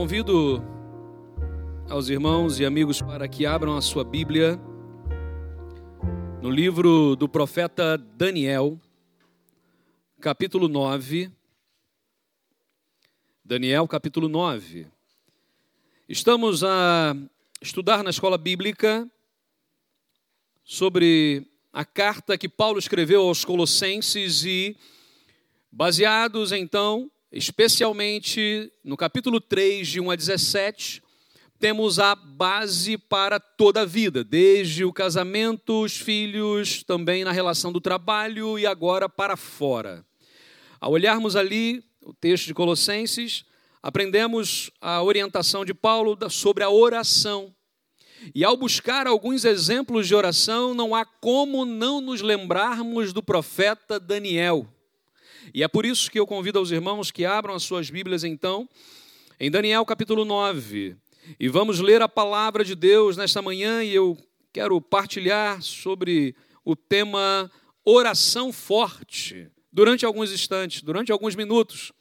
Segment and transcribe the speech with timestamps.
[0.00, 0.64] Convido
[1.90, 4.58] aos irmãos e amigos para que abram a sua Bíblia
[6.40, 8.80] no livro do profeta Daniel,
[10.18, 11.30] capítulo 9.
[13.44, 14.86] Daniel, capítulo 9.
[16.08, 17.14] Estamos a
[17.60, 19.06] estudar na escola bíblica
[20.64, 24.74] sobre a carta que Paulo escreveu aos Colossenses e,
[25.70, 31.02] baseados então especialmente no capítulo 3, de 1 a 17,
[31.60, 37.70] temos a base para toda a vida, desde o casamento, os filhos, também na relação
[37.70, 40.04] do trabalho e agora para fora.
[40.80, 43.44] Ao olharmos ali o texto de Colossenses,
[43.82, 47.54] aprendemos a orientação de Paulo sobre a oração.
[48.34, 54.00] E ao buscar alguns exemplos de oração, não há como não nos lembrarmos do profeta
[54.00, 54.66] Daniel.
[55.52, 58.68] E é por isso que eu convido aos irmãos que abram as suas Bíblias então,
[59.38, 60.96] em Daniel capítulo 9.
[61.38, 64.16] E vamos ler a palavra de Deus nesta manhã e eu
[64.52, 67.50] quero partilhar sobre o tema
[67.84, 71.92] oração forte durante alguns instantes, durante alguns minutos.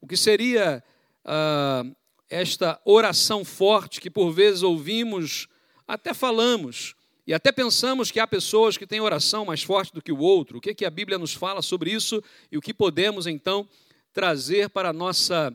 [0.00, 0.82] O que seria
[1.24, 1.96] uh,
[2.30, 5.48] esta oração forte que por vezes ouvimos,
[5.86, 6.94] até falamos,
[7.28, 10.56] e até pensamos que há pessoas que têm oração mais forte do que o outro.
[10.56, 13.68] O que, que a Bíblia nos fala sobre isso e o que podemos então
[14.14, 15.52] trazer para a nossa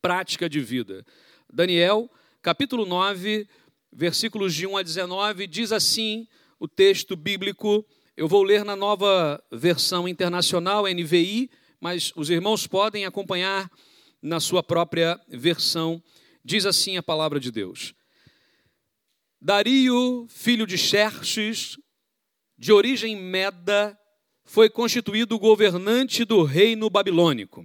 [0.00, 1.04] prática de vida?
[1.52, 2.08] Daniel,
[2.40, 3.48] capítulo 9,
[3.92, 6.28] versículos de 1 a 19, diz assim
[6.60, 7.84] o texto bíblico.
[8.16, 11.50] Eu vou ler na nova versão internacional, NVI,
[11.80, 13.68] mas os irmãos podem acompanhar
[14.22, 16.00] na sua própria versão.
[16.44, 17.96] Diz assim a palavra de Deus.
[19.46, 21.76] Dario, filho de Xerxes,
[22.56, 23.94] de origem meda,
[24.42, 27.62] foi constituído governante do reino babilônico.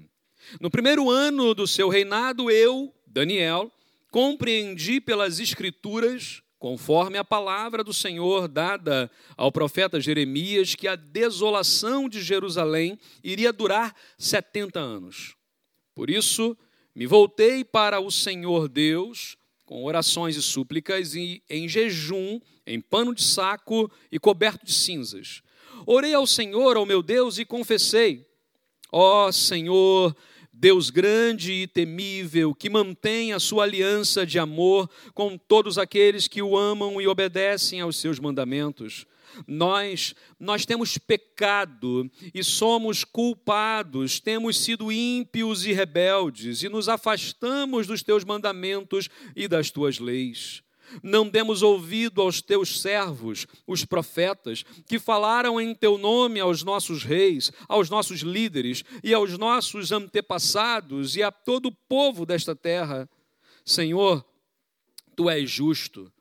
[0.59, 3.71] No primeiro ano do seu reinado, eu, Daniel,
[4.11, 12.09] compreendi pelas Escrituras, conforme a palavra do Senhor dada ao profeta Jeremias, que a desolação
[12.09, 15.33] de Jerusalém iria durar 70 anos.
[15.95, 16.57] Por isso,
[16.93, 19.38] me voltei para o Senhor Deus
[19.69, 25.43] com orações e súplicas, e em jejum, em pano de saco e coberto de cinzas.
[25.85, 28.25] Orei ao Senhor, ao meu Deus, e confessei:
[28.91, 30.17] Ó oh, Senhor,
[30.51, 36.41] Deus grande e temível, que mantém a sua aliança de amor com todos aqueles que
[36.41, 39.05] o amam e obedecem aos seus mandamentos.
[39.47, 47.87] Nós, nós temos pecado e somos culpados, temos sido ímpios e rebeldes e nos afastamos
[47.87, 50.63] dos teus mandamentos e das tuas leis.
[51.03, 57.03] Não demos ouvido aos teus servos, os profetas, que falaram em teu nome aos nossos
[57.03, 63.07] reis, aos nossos líderes e aos nossos antepassados e a todo o povo desta terra.
[63.63, 64.25] Senhor,
[65.15, 66.11] tu és justo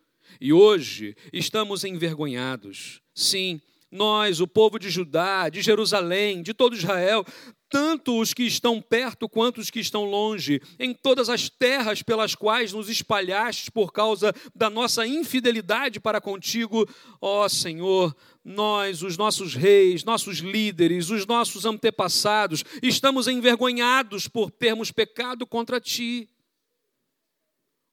[0.40, 3.00] e hoje estamos envergonhados.
[3.18, 7.26] Sim, nós, o povo de Judá, de Jerusalém, de todo Israel,
[7.68, 12.36] tanto os que estão perto quanto os que estão longe, em todas as terras pelas
[12.36, 16.88] quais nos espalhaste por causa da nossa infidelidade para contigo,
[17.20, 24.92] ó Senhor, nós, os nossos reis, nossos líderes, os nossos antepassados, estamos envergonhados por termos
[24.92, 26.28] pecado contra ti.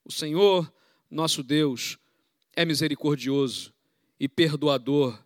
[0.05, 0.71] O Senhor,
[1.09, 1.97] nosso Deus,
[2.55, 3.74] é misericordioso
[4.19, 5.19] e perdoador,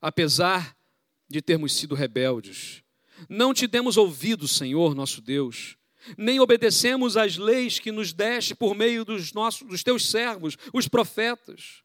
[0.00, 0.76] apesar
[1.28, 2.82] de termos sido rebeldes.
[3.28, 5.76] Não te demos ouvido, Senhor nosso Deus,
[6.16, 10.88] nem obedecemos às leis que nos deste por meio dos, nossos, dos teus servos, os
[10.88, 11.82] profetas.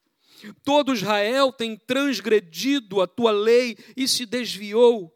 [0.64, 5.14] Todo Israel tem transgredido a tua lei e se desviou,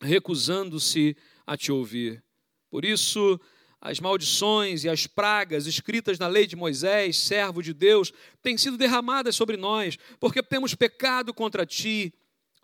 [0.00, 2.22] recusando-se a te ouvir.
[2.70, 3.40] Por isso,
[3.80, 8.76] as maldições e as pragas escritas na lei de Moisés, servo de Deus, têm sido
[8.76, 12.12] derramadas sobre nós, porque temos pecado contra ti.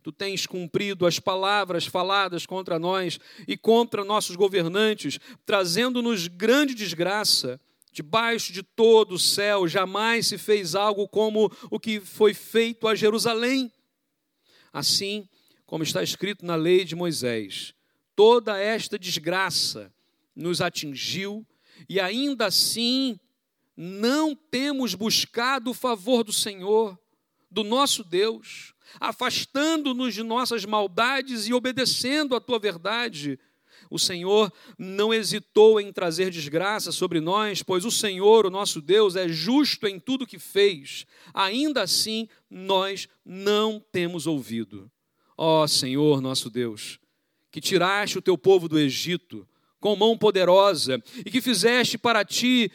[0.02, 7.60] Tu tens cumprido as palavras faladas contra nós e contra nossos governantes, trazendo-nos grande desgraça.
[7.92, 12.94] Debaixo de todo o céu jamais se fez algo como o que foi feito a
[12.94, 13.70] Jerusalém.
[14.72, 15.28] Assim
[15.66, 17.74] como está escrito na lei de Moisés,
[18.16, 19.92] toda esta desgraça
[20.34, 21.46] nos atingiu
[21.88, 23.18] e ainda assim
[23.76, 26.98] não temos buscado o favor do Senhor,
[27.50, 33.38] do nosso Deus, afastando-nos de nossas maldades e obedecendo a tua verdade.
[33.90, 39.16] O Senhor não hesitou em trazer desgraça sobre nós, pois o Senhor, o nosso Deus,
[39.16, 41.04] é justo em tudo que fez.
[41.34, 44.90] Ainda assim, nós não temos ouvido.
[45.36, 46.98] Ó Senhor, nosso Deus,
[47.50, 49.46] que tiraste o teu povo do Egito,
[49.82, 52.70] com mão poderosa e que fizeste para ti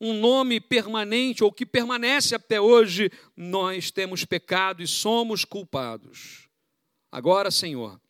[0.00, 6.48] um nome permanente ou que permanece até hoje, nós temos pecado e somos culpados.
[7.12, 8.00] Agora, Senhor,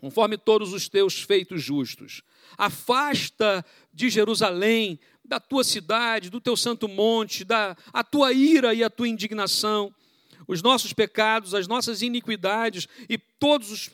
[0.00, 2.22] conforme todos os teus feitos justos,
[2.56, 8.84] afasta de Jerusalém, da tua cidade, do teu santo monte, da a tua ira e
[8.84, 9.92] a tua indignação,
[10.52, 13.90] os nossos pecados, as nossas iniquidades e todos os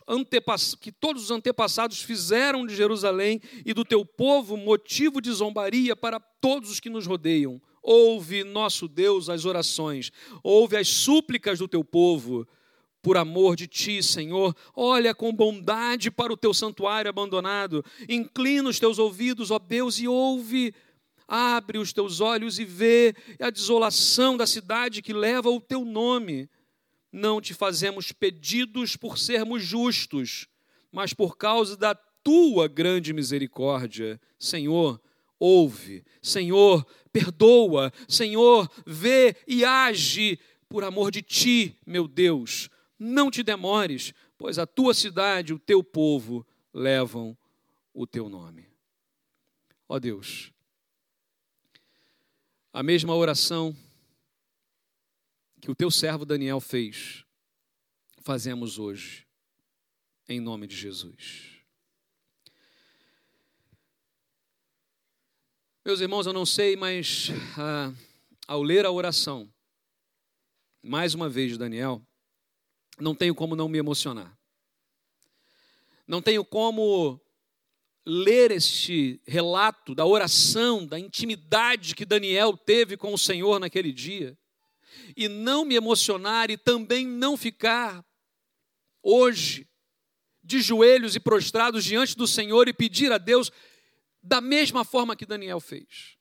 [0.81, 6.19] que todos os antepassados fizeram de Jerusalém e do teu povo motivo de zombaria para
[6.19, 7.61] todos os que nos rodeiam.
[7.83, 10.11] Ouve, nosso Deus, as orações,
[10.43, 12.47] ouve as súplicas do teu povo.
[13.01, 18.81] Por amor de ti, Senhor, olha com bondade para o teu santuário abandonado, inclina os
[18.81, 20.75] teus ouvidos, ó Deus, e ouve
[21.29, 26.49] Abre os teus olhos e vê a desolação da cidade que leva o teu nome.
[27.13, 30.49] Não te fazemos pedidos por sermos justos,
[30.91, 34.19] mas por causa da tua grande misericórdia.
[34.39, 34.99] Senhor,
[35.39, 36.03] ouve.
[36.23, 37.93] Senhor, perdoa.
[38.09, 42.71] Senhor, vê e age por amor de ti, meu Deus.
[42.99, 47.37] Não te demores, pois a tua cidade, o teu povo levam
[47.93, 48.67] o teu nome.
[49.89, 50.53] Ó Deus,
[52.73, 53.77] a mesma oração
[55.61, 57.25] que o teu servo Daniel fez,
[58.23, 59.27] fazemos hoje,
[60.29, 61.59] em nome de Jesus.
[65.85, 67.93] Meus irmãos, eu não sei, mas ah,
[68.47, 69.51] ao ler a oração,
[70.83, 72.03] mais uma vez, Daniel,
[73.01, 74.37] não tenho como não me emocionar.
[76.07, 77.21] Não tenho como
[78.09, 84.37] ler este relato da oração, da intimidade que Daniel teve com o Senhor naquele dia,
[85.15, 88.03] e não me emocionar e também não ficar
[89.03, 89.69] hoje
[90.43, 93.53] de joelhos e prostrados diante do Senhor e pedir a Deus
[94.23, 96.17] da mesma forma que Daniel fez.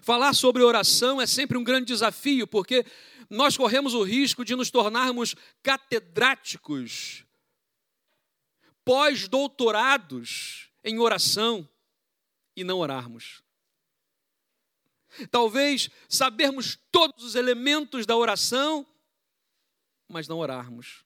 [0.00, 2.86] Falar sobre oração é sempre um grande desafio, porque
[3.28, 7.27] nós corremos o risco de nos tornarmos catedráticos
[8.88, 11.68] pós-doutorados em oração
[12.56, 13.42] e não orarmos.
[15.30, 18.86] Talvez sabermos todos os elementos da oração,
[20.08, 21.04] mas não orarmos.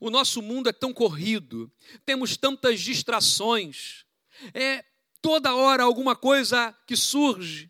[0.00, 1.68] O nosso mundo é tão corrido,
[2.06, 4.06] temos tantas distrações,
[4.54, 4.84] é
[5.20, 7.68] toda hora alguma coisa que surge.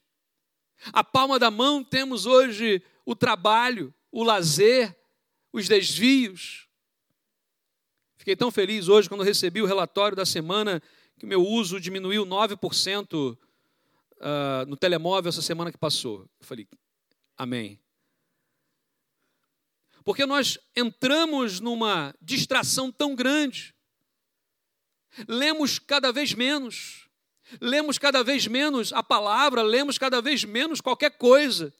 [0.92, 4.94] A palma da mão temos hoje o trabalho, o lazer,
[5.54, 6.63] os desvios.
[8.24, 10.82] Fiquei tão feliz hoje quando recebi o relatório da semana
[11.18, 13.38] que o meu uso diminuiu 9% uh,
[14.18, 16.22] ah, no telemóvel essa semana que passou.
[16.40, 16.66] Eu falei,
[17.36, 17.78] amém.
[20.02, 23.74] Porque nós entramos numa distração tão grande,
[25.28, 27.06] lemos cada vez menos,
[27.60, 31.74] lemos cada vez menos a palavra, lemos cada vez menos qualquer coisa,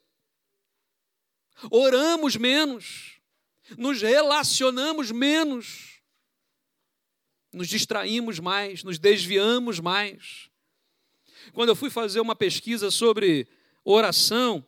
[1.70, 3.18] oramos menos,
[3.78, 5.93] nos relacionamos menos
[7.54, 10.48] nos distraímos mais, nos desviamos mais.
[11.52, 13.46] Quando eu fui fazer uma pesquisa sobre
[13.84, 14.64] oração,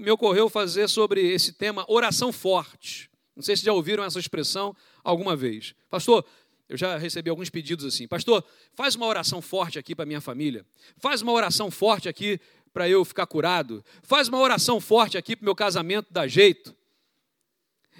[0.00, 3.10] me ocorreu fazer sobre esse tema oração forte.
[3.34, 5.74] Não sei se já ouviram essa expressão alguma vez.
[5.90, 6.24] Pastor,
[6.68, 8.06] eu já recebi alguns pedidos assim.
[8.06, 10.64] Pastor, faz uma oração forte aqui para minha família.
[10.96, 12.40] Faz uma oração forte aqui
[12.72, 13.84] para eu ficar curado.
[14.02, 16.74] Faz uma oração forte aqui para meu casamento dar jeito.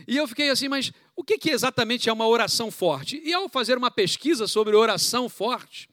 [0.07, 3.21] E eu fiquei assim, mas o que, que exatamente é uma oração forte?
[3.25, 5.89] E ao fazer uma pesquisa sobre oração forte,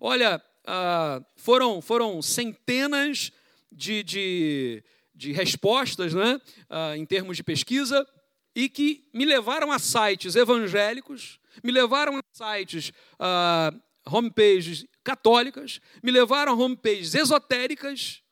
[0.00, 3.30] olha, ah, foram, foram centenas
[3.70, 6.40] de, de, de respostas né,
[6.70, 8.06] ah, em termos de pesquisa
[8.54, 13.72] e que me levaram a sites evangélicos, me levaram a sites, ah,
[14.06, 18.22] homepages católicas, me levaram a homepages esotéricas,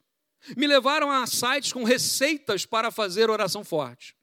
[0.56, 4.14] me levaram a sites com receitas para fazer oração forte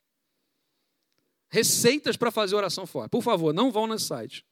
[1.50, 3.12] receitas para fazer oração forte.
[3.12, 4.46] Por favor, não vão nesse site.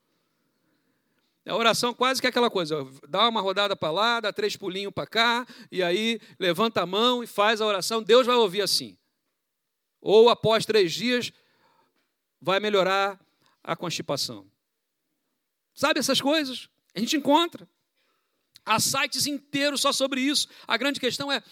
[1.45, 4.91] A oração quase que é aquela coisa, dá uma rodada para lá, dá três pulinhos
[4.91, 8.97] para cá, e aí levanta a mão e faz a oração, Deus vai ouvir assim.
[10.01, 11.31] Ou após três dias,
[12.41, 13.19] vai melhorar
[13.63, 14.47] a constipação.
[15.73, 16.67] Sabe essas coisas?
[16.95, 17.67] A gente encontra.
[18.65, 20.47] Há sites inteiros só sobre isso.
[20.67, 21.43] A grande questão é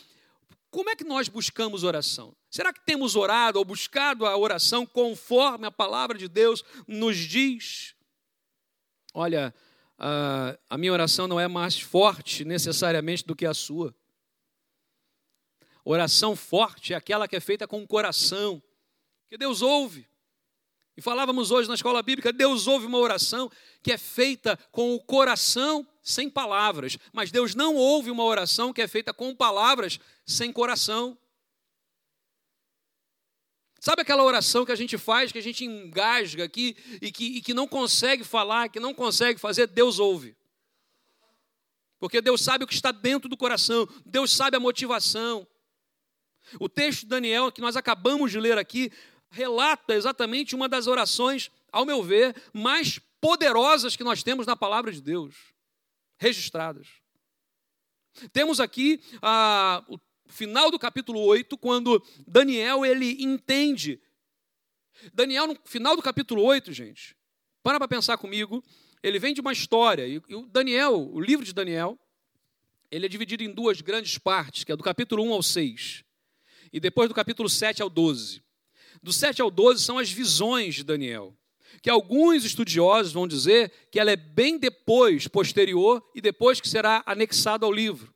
[0.73, 2.35] como é que nós buscamos oração?
[2.49, 7.95] Será que temos orado ou buscado a oração conforme a palavra de Deus nos diz?
[9.13, 9.53] Olha,
[9.99, 13.95] a, minha oração não é mais forte necessariamente do que a sua.
[15.85, 18.59] Oração forte é aquela que é feita com o coração,
[19.29, 20.09] que Deus ouve.
[20.95, 24.99] E falávamos hoje na escola bíblica, Deus ouve uma oração que é feita com o
[24.99, 30.51] coração sem palavras, mas Deus não ouve uma oração que é feita com palavras sem
[30.51, 31.17] coração.
[33.79, 37.41] Sabe aquela oração que a gente faz, que a gente engasga aqui e que, e
[37.41, 39.67] que não consegue falar, que não consegue fazer?
[39.67, 40.37] Deus ouve.
[41.99, 45.47] Porque Deus sabe o que está dentro do coração, Deus sabe a motivação.
[46.59, 48.91] O texto de Daniel, que nós acabamos de ler aqui,
[49.33, 54.91] relata exatamente uma das orações, ao meu ver, mais poderosas que nós temos na palavra
[54.91, 55.33] de Deus,
[56.17, 56.87] registradas.
[58.31, 63.99] Temos aqui ah, o final do capítulo 8, quando Daniel ele entende.
[65.11, 67.17] Daniel, no final do capítulo 8, gente,
[67.63, 68.63] para para pensar comigo,
[69.01, 71.97] ele vem de uma história, e o Daniel, o livro de Daniel,
[72.91, 76.03] ele é dividido em duas grandes partes, que é do capítulo 1 ao 6,
[76.71, 78.42] e depois do capítulo 7 ao 12.
[79.03, 81.35] Do 7 ao 12 são as visões de Daniel,
[81.81, 87.03] que alguns estudiosos vão dizer que ela é bem depois, posterior, e depois que será
[87.05, 88.13] anexado ao livro.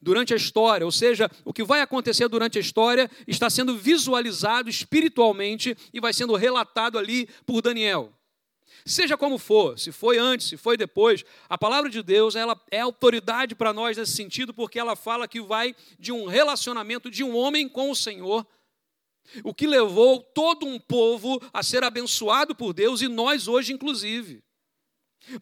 [0.00, 4.70] Durante a história, ou seja, o que vai acontecer durante a história está sendo visualizado
[4.70, 8.12] espiritualmente e vai sendo relatado ali por Daniel.
[8.86, 12.78] Seja como for, se foi antes, se foi depois, a palavra de Deus ela é
[12.78, 17.36] autoridade para nós nesse sentido, porque ela fala que vai de um relacionamento de um
[17.36, 18.46] homem com o Senhor
[19.44, 24.42] o que levou todo um povo a ser abençoado por Deus e nós hoje, inclusive.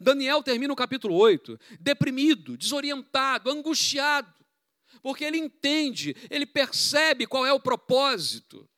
[0.00, 4.34] Daniel termina o capítulo 8 deprimido, desorientado, angustiado,
[5.02, 8.68] porque ele entende, ele percebe qual é o propósito,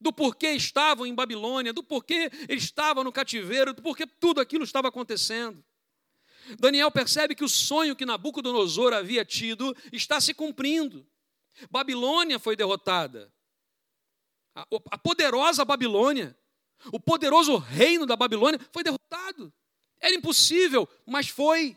[0.00, 4.64] do porquê estavam em Babilônia, do porquê ele estava no cativeiro, do porquê tudo aquilo
[4.64, 5.64] estava acontecendo.
[6.58, 11.06] Daniel percebe que o sonho que Nabucodonosor havia tido está se cumprindo.
[11.70, 13.32] Babilônia foi derrotada,
[14.90, 16.36] a poderosa Babilônia,
[16.92, 19.52] o poderoso reino da Babilônia foi derrotado.
[20.00, 21.76] Era impossível, mas foi.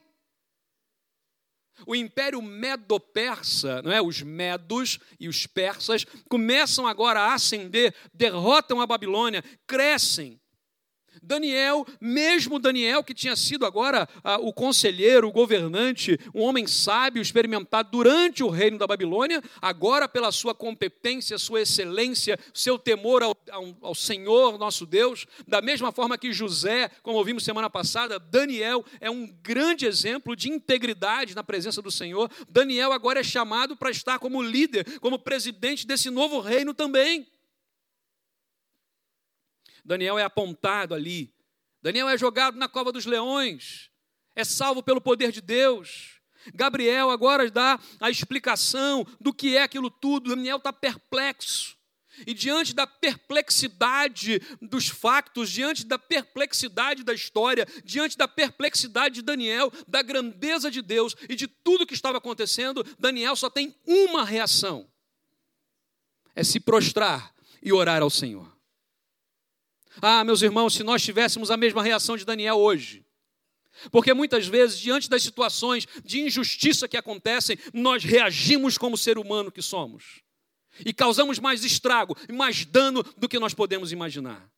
[1.85, 4.01] O império medo-persa, não é?
[4.01, 10.39] Os medos e os persas começam agora a ascender, derrotam a Babilônia, crescem,
[11.21, 17.21] Daniel, mesmo Daniel, que tinha sido agora ah, o conselheiro, o governante, um homem sábio,
[17.21, 23.35] experimentado durante o reino da Babilônia, agora, pela sua competência, sua excelência, seu temor ao,
[23.51, 28.85] ao, ao Senhor nosso Deus, da mesma forma que José, como ouvimos semana passada, Daniel
[28.99, 32.29] é um grande exemplo de integridade na presença do Senhor.
[32.49, 37.27] Daniel agora é chamado para estar como líder, como presidente desse novo reino também.
[39.83, 41.33] Daniel é apontado ali.
[41.81, 43.89] Daniel é jogado na cova dos leões,
[44.35, 46.19] é salvo pelo poder de Deus.
[46.53, 50.35] Gabriel agora dá a explicação do que é aquilo tudo.
[50.35, 51.77] Daniel está perplexo.
[52.27, 59.21] E diante da perplexidade dos factos, diante da perplexidade da história, diante da perplexidade de
[59.21, 64.25] Daniel, da grandeza de Deus e de tudo que estava acontecendo, Daniel só tem uma
[64.25, 64.89] reação:
[66.35, 68.58] é se prostrar e orar ao Senhor.
[70.01, 73.05] Ah, meus irmãos, se nós tivéssemos a mesma reação de Daniel hoje,
[73.91, 79.51] porque muitas vezes, diante das situações de injustiça que acontecem, nós reagimos como ser humano
[79.51, 80.21] que somos.
[80.85, 84.49] E causamos mais estrago e mais dano do que nós podemos imaginar.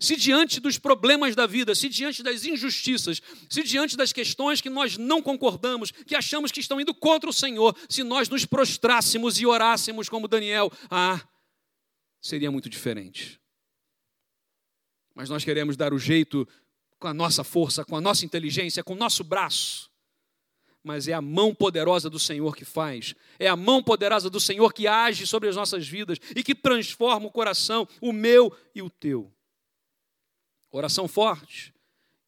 [0.00, 4.68] Se diante dos problemas da vida, se diante das injustiças, se diante das questões que
[4.68, 9.40] nós não concordamos, que achamos que estão indo contra o Senhor, se nós nos prostrássemos
[9.40, 11.20] e orássemos como Daniel, ah,
[12.20, 13.40] seria muito diferente
[15.18, 16.46] mas nós queremos dar o jeito
[16.96, 19.90] com a nossa força, com a nossa inteligência, com o nosso braço.
[20.80, 24.72] Mas é a mão poderosa do Senhor que faz, é a mão poderosa do Senhor
[24.72, 28.88] que age sobre as nossas vidas e que transforma o coração, o meu e o
[28.88, 29.28] teu.
[30.70, 31.74] Oração forte,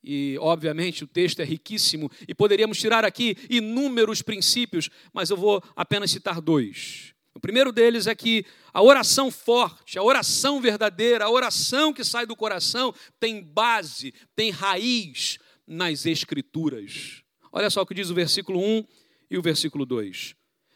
[0.02, 5.62] e, obviamente, o texto é riquíssimo e poderíamos tirar aqui inúmeros princípios, mas eu vou
[5.76, 7.09] apenas citar dois.
[7.34, 12.26] O primeiro deles é que a oração forte, a oração verdadeira, a oração que sai
[12.26, 17.22] do coração tem base, tem raiz nas Escrituras.
[17.52, 18.84] Olha só o que diz o versículo 1
[19.30, 20.34] e o versículo 2.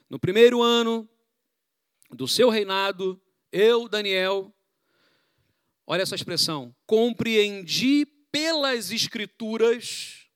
[0.08, 1.08] No primeiro ano
[2.10, 3.20] do seu reinado,
[3.50, 4.54] eu, Daniel,
[5.86, 10.26] olha essa expressão, compreendi pelas Escrituras,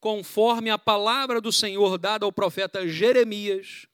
[0.00, 3.86] conforme a palavra do Senhor dada ao profeta Jeremias,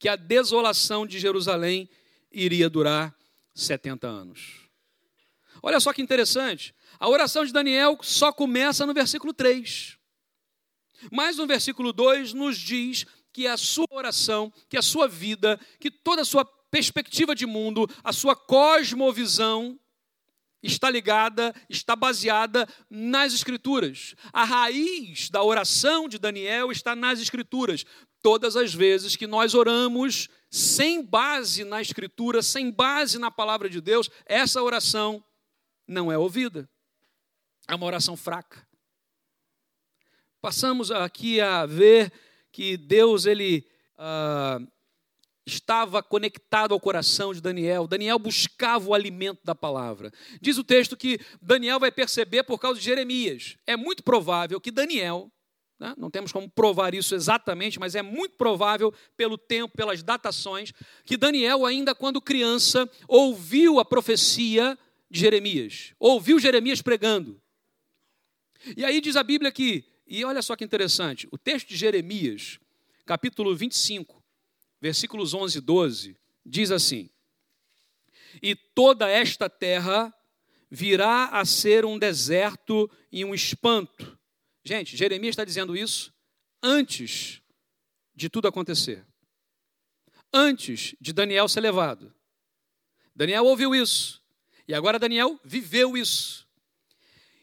[0.00, 1.88] que a desolação de Jerusalém
[2.32, 3.14] iria durar
[3.54, 4.68] 70 anos.
[5.62, 6.74] Olha só que interessante.
[6.98, 9.98] A oração de Daniel só começa no versículo 3.
[11.12, 15.90] Mas no versículo 2 nos diz que a sua oração, que a sua vida, que
[15.90, 19.78] toda a sua perspectiva de mundo, a sua cosmovisão
[20.62, 24.14] está ligada, está baseada nas Escrituras.
[24.32, 27.84] A raiz da oração de Daniel está nas Escrituras.
[28.22, 33.80] Todas as vezes que nós oramos sem base na Escritura, sem base na palavra de
[33.80, 35.24] Deus, essa oração
[35.86, 36.68] não é ouvida.
[37.66, 38.66] É uma oração fraca.
[40.40, 42.12] Passamos aqui a ver
[42.50, 44.58] que Deus ele ah,
[45.46, 47.86] estava conectado ao coração de Daniel.
[47.86, 50.12] Daniel buscava o alimento da palavra.
[50.40, 53.56] Diz o texto que Daniel vai perceber por causa de Jeremias.
[53.66, 55.30] É muito provável que Daniel,
[55.78, 60.72] né, não temos como provar isso exatamente, mas é muito provável pelo tempo, pelas datações,
[61.04, 64.78] que Daniel, ainda quando criança, ouviu a profecia
[65.10, 67.40] de Jeremias, ouviu Jeremias pregando.
[68.76, 72.58] E aí diz a Bíblia que, e olha só que interessante, o texto de Jeremias,
[73.06, 74.19] capítulo 25,
[74.80, 77.10] versículos 11 e 12, diz assim:
[78.42, 80.14] E toda esta terra
[80.70, 84.18] virá a ser um deserto e um espanto.
[84.64, 86.12] Gente, Jeremias está dizendo isso
[86.62, 87.42] antes
[88.14, 89.04] de tudo acontecer.
[90.32, 92.14] Antes de Daniel ser levado.
[93.14, 94.22] Daniel ouviu isso.
[94.68, 96.46] E agora Daniel viveu isso.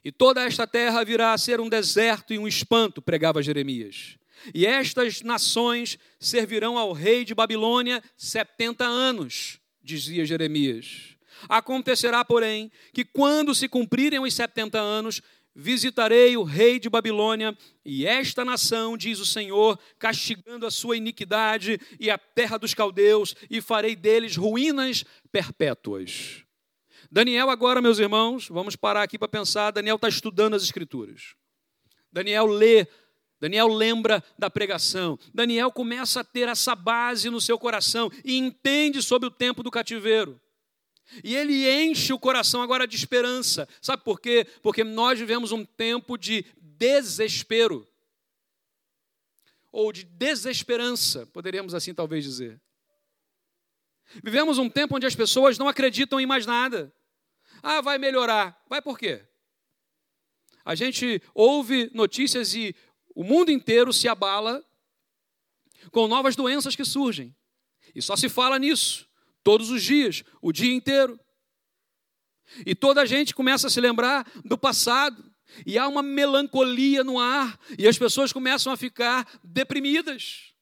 [0.03, 4.17] E toda esta terra virá a ser um deserto e um espanto, pregava Jeremias.
[4.53, 11.15] E estas nações servirão ao rei de Babilônia setenta anos, dizia Jeremias.
[11.47, 15.21] Acontecerá, porém, que quando se cumprirem os setenta anos,
[15.55, 21.79] visitarei o rei de Babilônia e esta nação, diz o Senhor, castigando a sua iniquidade
[21.99, 26.43] e a terra dos caldeus, e farei deles ruínas perpétuas.
[27.11, 29.71] Daniel, agora, meus irmãos, vamos parar aqui para pensar.
[29.71, 31.35] Daniel está estudando as Escrituras.
[32.11, 32.87] Daniel lê
[33.39, 35.17] Daniel lembra da pregação.
[35.33, 39.69] Daniel começa a ter essa base no seu coração e entende sobre o tempo do
[39.69, 40.39] cativeiro.
[41.23, 43.67] E ele enche o coração agora de esperança.
[43.81, 44.45] Sabe por quê?
[44.61, 47.87] Porque nós vivemos um tempo de desespero.
[49.71, 52.59] Ou de desesperança, poderíamos assim talvez dizer.
[54.23, 56.93] Vivemos um tempo onde as pessoas não acreditam em mais nada.
[57.61, 58.59] Ah, vai melhorar.
[58.67, 59.23] Vai por quê?
[60.67, 62.75] A gente ouve notícias e
[63.17, 64.63] o mundo inteiro se abala
[65.91, 67.35] com novas doenças que surgem.
[67.95, 69.07] E só se fala nisso
[69.41, 71.19] todos os dias, o dia inteiro.
[72.63, 75.33] E toda a gente começa a se lembrar do passado,
[75.65, 80.53] e há uma melancolia no ar, e as pessoas começam a ficar deprimidas.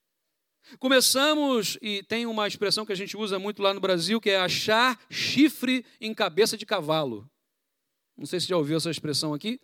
[0.79, 4.37] Começamos, e tem uma expressão que a gente usa muito lá no Brasil, que é
[4.37, 7.29] achar chifre em cabeça de cavalo.
[8.15, 9.59] Não sei se já ouviu essa expressão aqui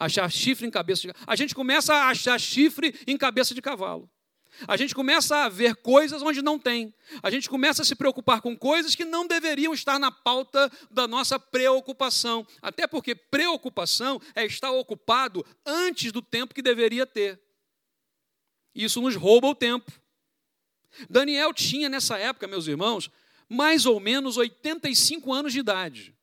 [0.00, 4.10] achar chifre em cabeça de A gente começa a achar chifre em cabeça de cavalo.
[4.66, 6.92] A gente começa a ver coisas onde não tem.
[7.22, 11.06] A gente começa a se preocupar com coisas que não deveriam estar na pauta da
[11.06, 12.46] nossa preocupação.
[12.60, 17.40] Até porque preocupação é estar ocupado antes do tempo que deveria ter.
[18.74, 19.90] Isso nos rouba o tempo.
[21.08, 23.10] Daniel tinha nessa época, meus irmãos,
[23.48, 26.14] mais ou menos 85 anos de idade.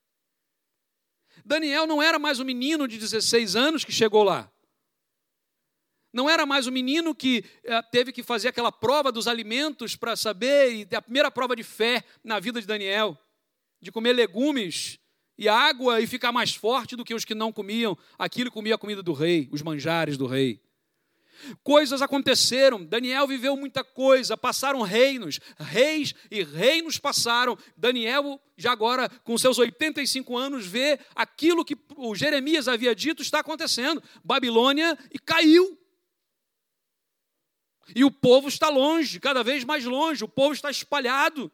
[1.47, 4.51] Daniel não era mais o menino de 16 anos que chegou lá.
[6.11, 10.15] Não era mais o menino que eh, teve que fazer aquela prova dos alimentos para
[10.15, 13.17] saber, e a primeira prova de fé na vida de Daniel,
[13.81, 14.99] de comer legumes
[15.37, 18.77] e água e ficar mais forte do que os que não comiam, aquilo comia a
[18.77, 20.61] comida do rei, os manjares do rei.
[21.63, 27.57] Coisas aconteceram, Daniel viveu muita coisa, passaram reinos, reis e reinos passaram.
[27.75, 33.39] Daniel, já agora com seus 85 anos, vê aquilo que o Jeremias havia dito está
[33.39, 34.01] acontecendo.
[34.23, 35.77] Babilônia e caiu.
[37.95, 41.51] E o povo está longe, cada vez mais longe, o povo está espalhado.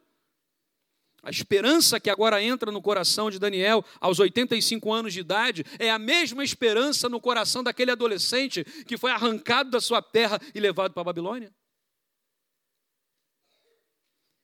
[1.24, 5.90] A esperança que agora entra no coração de Daniel aos 85 anos de idade é
[5.90, 10.92] a mesma esperança no coração daquele adolescente que foi arrancado da sua terra e levado
[10.92, 11.50] para a Babilônia.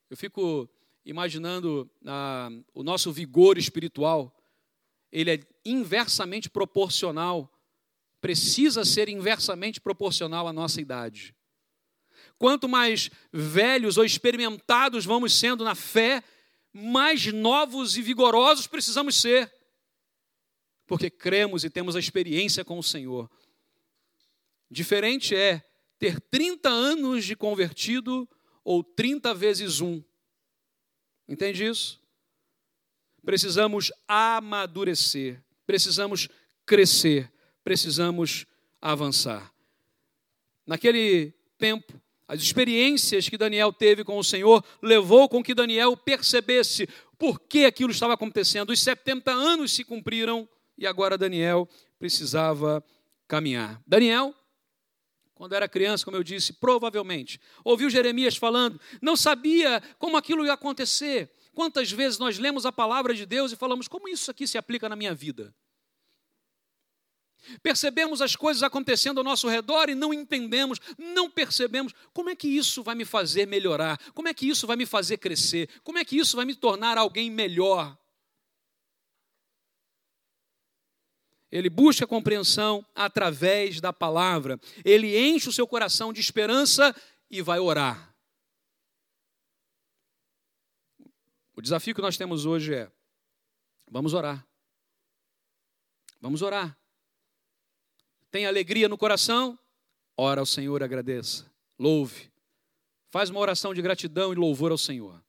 [0.08, 0.70] Eu fico
[1.04, 4.34] imaginando ah, o nosso vigor espiritual,
[5.12, 7.52] ele é inversamente proporcional,
[8.22, 11.34] precisa ser inversamente proporcional à nossa idade.
[12.38, 16.24] Quanto mais velhos ou experimentados vamos sendo na fé,
[16.72, 19.52] mais novos e vigorosos precisamos ser,
[20.86, 23.30] porque cremos e temos a experiência com o Senhor.
[24.70, 25.62] Diferente é
[25.98, 28.28] ter 30 anos de convertido
[28.64, 30.02] ou 30 vezes um.
[31.28, 32.00] Entende isso?
[33.24, 36.28] Precisamos amadurecer, precisamos
[36.64, 37.30] crescer,
[37.62, 38.46] precisamos
[38.80, 39.52] avançar.
[40.66, 46.88] Naquele tempo, as experiências que Daniel teve com o Senhor levou com que Daniel percebesse
[47.18, 48.70] por que aquilo estava acontecendo.
[48.70, 52.84] Os 70 anos se cumpriram e agora Daniel precisava
[53.26, 53.82] caminhar.
[53.84, 54.32] Daniel,
[55.34, 60.52] quando era criança, como eu disse, provavelmente ouviu Jeremias falando, não sabia como aquilo ia
[60.52, 61.32] acontecer.
[61.52, 64.88] Quantas vezes nós lemos a palavra de Deus e falamos, como isso aqui se aplica
[64.88, 65.52] na minha vida?
[67.62, 72.48] Percebemos as coisas acontecendo ao nosso redor e não entendemos, não percebemos como é que
[72.48, 76.04] isso vai me fazer melhorar, como é que isso vai me fazer crescer, como é
[76.04, 77.96] que isso vai me tornar alguém melhor.
[81.50, 86.94] Ele busca compreensão através da palavra, ele enche o seu coração de esperança
[87.28, 88.14] e vai orar.
[91.56, 92.90] O desafio que nós temos hoje é:
[93.90, 94.46] vamos orar.
[96.20, 96.79] Vamos orar.
[98.30, 99.58] Tem alegria no coração?
[100.16, 101.50] Ora ao Senhor, agradeça.
[101.78, 102.30] Louve.
[103.08, 105.22] Faz uma oração de gratidão e louvor ao Senhor.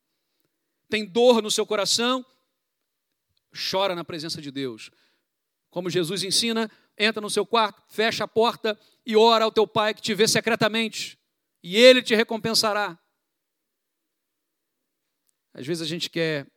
[0.89, 2.25] Tem dor no seu coração?
[3.71, 4.91] Chora na presença de Deus.
[5.69, 9.93] Como Jesus ensina, entra no seu quarto, fecha a porta e ora ao teu pai
[9.93, 11.17] que te vê secretamente,
[11.63, 12.99] e ele te recompensará.
[15.53, 16.47] Às vezes a gente quer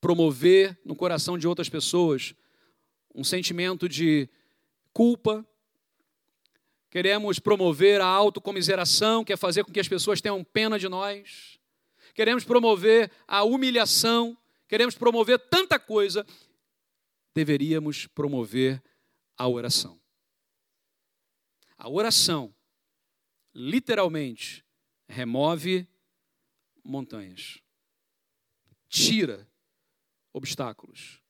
[0.00, 2.34] promover no coração de outras pessoas
[3.14, 4.28] um sentimento de
[4.92, 5.46] culpa,
[6.90, 11.58] queremos promover a autocomiseração, que é fazer com que as pessoas tenham pena de nós,
[12.14, 14.36] queremos promover a humilhação,
[14.68, 16.26] queremos promover tanta coisa,
[17.34, 18.82] deveríamos promover
[19.36, 19.98] a oração.
[21.78, 22.54] A oração,
[23.54, 24.64] literalmente,
[25.08, 25.88] remove
[26.84, 27.60] montanhas,
[28.88, 29.48] tira
[30.32, 31.20] obstáculos,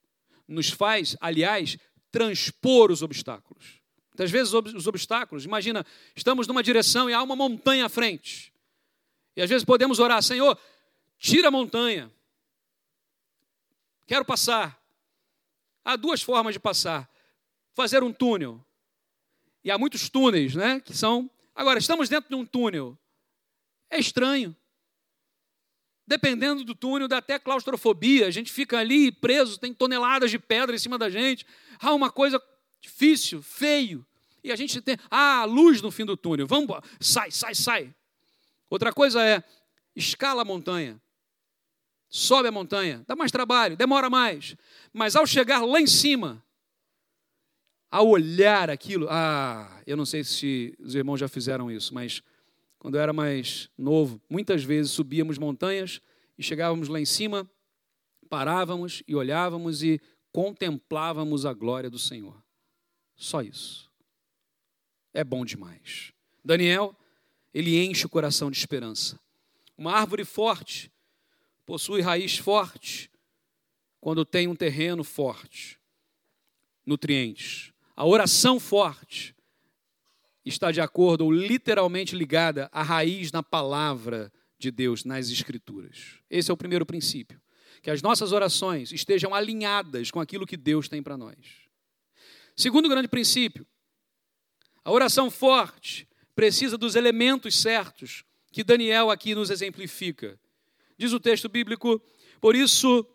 [0.46, 1.78] nos faz, aliás,
[2.12, 3.80] transpor os obstáculos.
[4.10, 8.52] Muitas vezes os obstáculos, imagina, estamos numa direção e há uma montanha à frente.
[9.34, 10.56] E às vezes podemos orar, Senhor,
[11.18, 12.12] tira a montanha.
[14.06, 14.78] Quero passar.
[15.82, 17.08] Há duas formas de passar.
[17.72, 18.62] Fazer um túnel.
[19.64, 20.80] E há muitos túneis, né?
[20.80, 21.30] Que são.
[21.54, 22.98] Agora, estamos dentro de um túnel.
[23.88, 24.54] É estranho.
[26.06, 28.26] Dependendo do túnel, dá até claustrofobia.
[28.26, 31.46] A gente fica ali preso, tem toneladas de pedra em cima da gente.
[31.78, 32.42] Há uma coisa
[32.80, 34.04] difícil, feio.
[34.42, 36.46] E a gente tem, ah, luz no fim do túnel.
[36.46, 37.94] Vamos, sai, sai, sai.
[38.68, 39.42] Outra coisa é,
[39.94, 41.00] escala a montanha.
[42.08, 43.04] Sobe a montanha.
[43.06, 44.56] Dá mais trabalho, demora mais.
[44.92, 46.44] Mas ao chegar lá em cima,
[47.90, 52.22] ao olhar aquilo, ah, eu não sei se os irmãos já fizeram isso, mas
[52.82, 56.00] quando eu era mais novo, muitas vezes subíamos montanhas
[56.36, 57.48] e chegávamos lá em cima,
[58.28, 60.00] parávamos e olhávamos e
[60.32, 62.42] contemplávamos a glória do Senhor.
[63.14, 63.88] Só isso.
[65.14, 66.12] É bom demais.
[66.44, 66.92] Daniel,
[67.54, 69.16] ele enche o coração de esperança.
[69.78, 70.90] Uma árvore forte
[71.64, 73.08] possui raiz forte
[74.00, 75.78] quando tem um terreno forte,
[76.84, 77.72] nutrientes.
[77.94, 79.36] A oração forte
[80.44, 86.18] está de acordo ou literalmente ligada à raiz na palavra de Deus, nas Escrituras.
[86.30, 87.40] Esse é o primeiro princípio.
[87.82, 91.36] Que as nossas orações estejam alinhadas com aquilo que Deus tem para nós.
[92.56, 93.66] Segundo grande princípio,
[94.84, 100.38] a oração forte precisa dos elementos certos que Daniel aqui nos exemplifica.
[100.96, 102.00] Diz o texto bíblico:
[102.40, 103.06] Por isso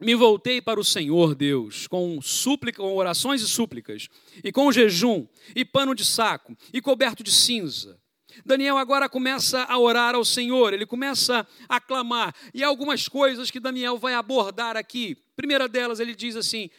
[0.00, 4.08] me voltei para o Senhor Deus, com, súplica, com orações e súplicas,
[4.42, 8.00] e com jejum, e pano de saco, e coberto de cinza.
[8.44, 13.50] Daniel agora começa a orar ao Senhor, ele começa a clamar, e há algumas coisas
[13.50, 15.16] que Daniel vai abordar aqui.
[15.36, 16.70] Primeira delas, ele diz assim: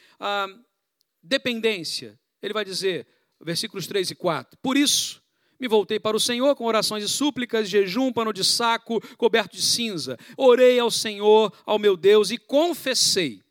[1.21, 2.19] dependência.
[2.41, 3.07] Ele vai dizer,
[3.39, 5.20] versículos 3 e 4: Por isso,
[5.61, 9.61] me voltei para o Senhor com orações e súplicas, jejum, pano de saco, coberto de
[9.61, 10.17] cinza.
[10.35, 13.43] Orei ao Senhor, ao meu Deus, e confessei: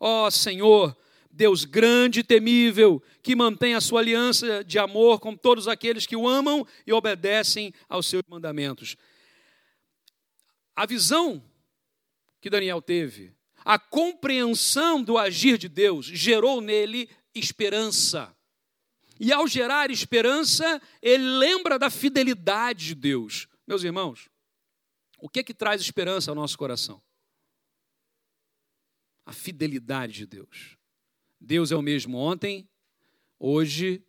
[0.00, 0.96] Ó oh, Senhor,
[1.30, 6.16] Deus grande e temível, que mantém a sua aliança de amor com todos aqueles que
[6.16, 8.96] o amam e obedecem aos seus mandamentos.
[10.74, 11.44] A visão
[12.40, 18.34] que Daniel teve, a compreensão do agir de Deus, gerou nele esperança.
[19.20, 23.46] E ao gerar esperança, ele lembra da fidelidade de Deus.
[23.66, 24.30] Meus irmãos,
[25.18, 27.02] o que é que traz esperança ao nosso coração?
[29.26, 30.78] A fidelidade de Deus.
[31.38, 32.66] Deus é o mesmo ontem,
[33.38, 34.02] hoje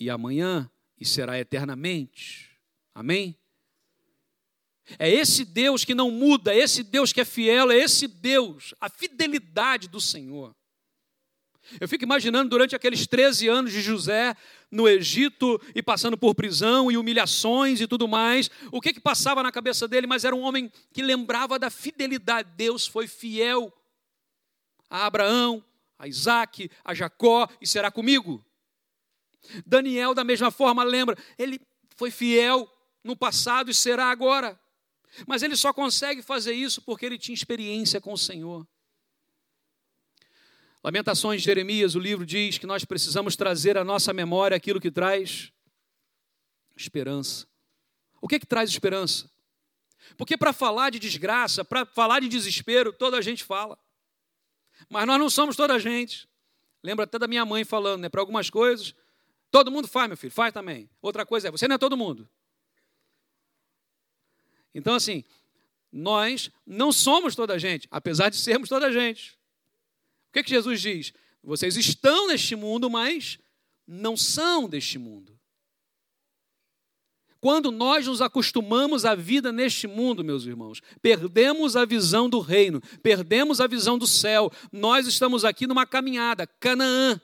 [0.00, 2.58] e amanhã, e será eternamente.
[2.94, 3.38] Amém?
[4.98, 8.74] É esse Deus que não muda, é esse Deus que é fiel, é esse Deus,
[8.80, 10.56] a fidelidade do Senhor.
[11.80, 14.36] Eu fico imaginando durante aqueles 13 anos de José
[14.70, 19.42] no Egito e passando por prisão e humilhações e tudo mais, o que que passava
[19.42, 22.50] na cabeça dele, mas era um homem que lembrava da fidelidade.
[22.56, 23.72] Deus foi fiel
[24.88, 25.64] a Abraão,
[25.98, 28.44] a Isaac, a Jacó e será comigo.
[29.64, 31.60] Daniel, da mesma forma, lembra, ele
[31.96, 32.70] foi fiel
[33.02, 34.58] no passado e será agora.
[35.26, 38.66] Mas ele só consegue fazer isso porque ele tinha experiência com o Senhor.
[40.86, 44.88] Lamentações de Jeremias, o livro diz que nós precisamos trazer à nossa memória aquilo que
[44.88, 45.52] traz
[46.76, 47.44] esperança.
[48.20, 49.28] O que, que traz esperança?
[50.16, 53.76] Porque para falar de desgraça, para falar de desespero, toda a gente fala.
[54.88, 56.28] Mas nós não somos toda a gente.
[56.84, 58.08] Lembra até da minha mãe falando, né?
[58.08, 58.94] Para algumas coisas,
[59.50, 60.88] todo mundo faz, meu filho, faz também.
[61.02, 62.28] Outra coisa é, você não é todo mundo.
[64.72, 65.24] Então, assim,
[65.90, 69.35] nós não somos toda a gente, apesar de sermos toda a gente.
[70.36, 71.12] Que, que Jesus diz?
[71.42, 73.38] Vocês estão neste mundo, mas
[73.86, 75.38] não são deste mundo.
[77.40, 82.82] Quando nós nos acostumamos à vida neste mundo, meus irmãos, perdemos a visão do reino,
[83.02, 84.52] perdemos a visão do céu.
[84.70, 87.18] Nós estamos aqui numa caminhada, Canaã.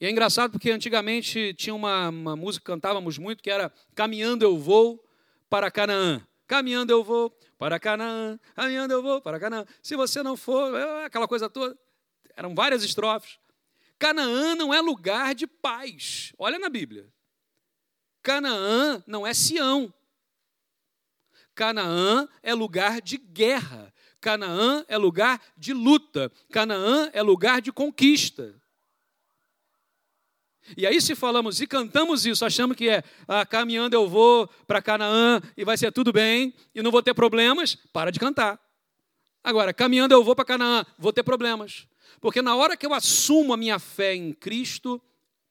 [0.00, 4.44] E é engraçado porque antigamente tinha uma, uma música que cantávamos muito que era Caminhando
[4.44, 5.04] eu vou,
[5.50, 6.24] para Canaã.
[6.46, 9.64] Caminhando eu vou para Canaã, caminhando eu vou para Canaã.
[9.80, 11.78] Se você não for, é aquela coisa toda.
[12.34, 13.38] Eram várias estrofes.
[14.00, 16.32] Canaã não é lugar de paz.
[16.36, 17.08] Olha na Bíblia.
[18.20, 19.94] Canaã não é Sião.
[21.54, 23.94] Canaã é lugar de guerra.
[24.20, 26.32] Canaã é lugar de luta.
[26.50, 28.60] Canaã é lugar de conquista.
[30.76, 34.80] E aí, se falamos e cantamos isso, achamos que é ah, caminhando eu vou para
[34.80, 38.60] Canaã e vai ser tudo bem e não vou ter problemas, para de cantar.
[39.42, 41.86] Agora, caminhando eu vou para Canaã, vou ter problemas.
[42.20, 45.02] Porque na hora que eu assumo a minha fé em Cristo,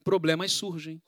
[0.04, 1.02] problemas surgem.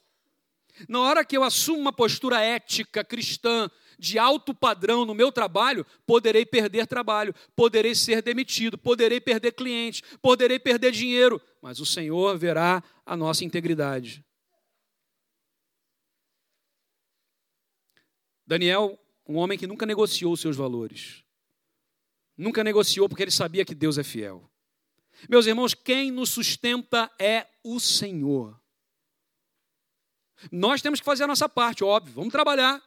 [0.89, 3.69] Na hora que eu assumo uma postura ética cristã
[4.03, 10.01] de alto padrão no meu trabalho, poderei perder trabalho, poderei ser demitido, poderei perder clientes,
[10.21, 14.23] poderei perder dinheiro, mas o Senhor verá a nossa integridade.
[18.45, 21.23] Daniel, um homem que nunca negociou os seus valores.
[22.37, 24.51] Nunca negociou porque ele sabia que Deus é fiel.
[25.29, 28.59] Meus irmãos, quem nos sustenta é o Senhor.
[30.51, 32.15] Nós temos que fazer a nossa parte, óbvio.
[32.15, 32.83] Vamos trabalhar,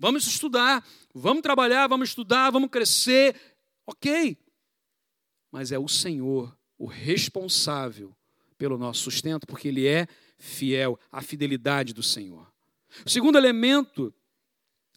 [0.00, 0.82] vamos estudar,
[1.14, 3.36] vamos trabalhar, vamos estudar, vamos crescer.
[3.86, 4.36] Ok.
[5.52, 8.16] Mas é o Senhor o responsável
[8.56, 10.08] pelo nosso sustento, porque Ele é
[10.38, 12.50] fiel, a fidelidade do Senhor.
[13.04, 14.12] O segundo elemento,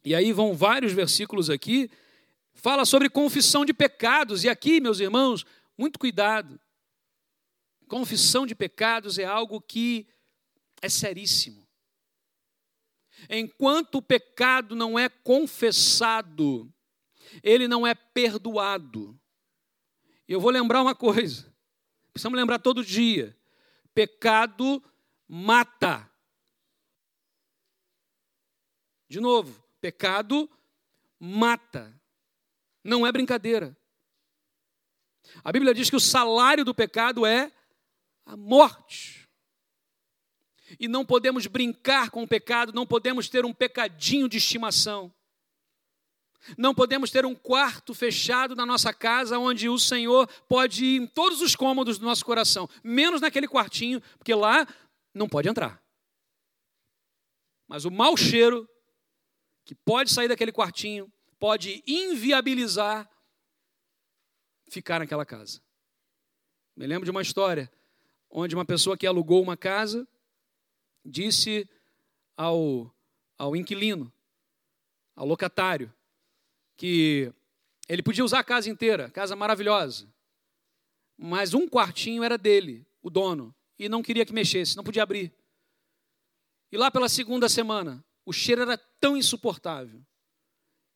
[0.02, 1.90] e aí vão vários versículos aqui,
[2.54, 4.44] fala sobre confissão de pecados.
[4.44, 5.44] E aqui, meus irmãos,
[5.76, 6.58] muito cuidado.
[7.86, 10.06] Confissão de pecados é algo que
[10.80, 11.63] é seríssimo.
[13.28, 16.72] Enquanto o pecado não é confessado,
[17.42, 19.18] ele não é perdoado.
[20.28, 21.52] Eu vou lembrar uma coisa:
[22.12, 23.36] precisamos lembrar todo dia:
[23.94, 24.82] pecado
[25.28, 26.10] mata.
[29.08, 30.50] De novo, pecado
[31.18, 31.98] mata.
[32.82, 33.76] Não é brincadeira.
[35.42, 37.50] A Bíblia diz que o salário do pecado é
[38.26, 39.23] a morte.
[40.78, 45.12] E não podemos brincar com o pecado, não podemos ter um pecadinho de estimação.
[46.58, 51.06] Não podemos ter um quarto fechado na nossa casa onde o Senhor pode ir em
[51.06, 54.66] todos os cômodos do nosso coração, menos naquele quartinho, porque lá
[55.14, 55.82] não pode entrar.
[57.66, 58.68] Mas o mau cheiro
[59.64, 63.08] que pode sair daquele quartinho pode inviabilizar
[64.68, 65.62] ficar naquela casa.
[66.76, 67.70] Me lembro de uma história
[68.28, 70.06] onde uma pessoa que alugou uma casa
[71.04, 71.68] disse
[72.36, 72.92] ao,
[73.38, 74.12] ao inquilino,
[75.14, 75.92] ao locatário,
[76.76, 77.32] que
[77.88, 80.12] ele podia usar a casa inteira, casa maravilhosa,
[81.16, 85.32] mas um quartinho era dele, o dono, e não queria que mexesse, não podia abrir.
[86.72, 90.04] E lá pela segunda semana, o cheiro era tão insuportável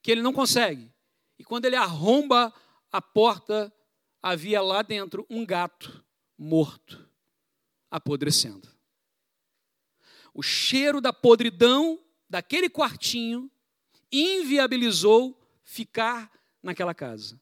[0.02, 0.92] que ele não consegue.
[1.38, 2.52] E quando ele arromba
[2.90, 3.72] a porta,
[4.20, 6.04] havia lá dentro um gato
[6.36, 7.08] morto,
[7.90, 8.77] apodrecendo
[10.38, 11.98] o cheiro da podridão
[12.30, 13.50] daquele quartinho
[14.12, 16.30] inviabilizou ficar
[16.62, 17.40] naquela casa.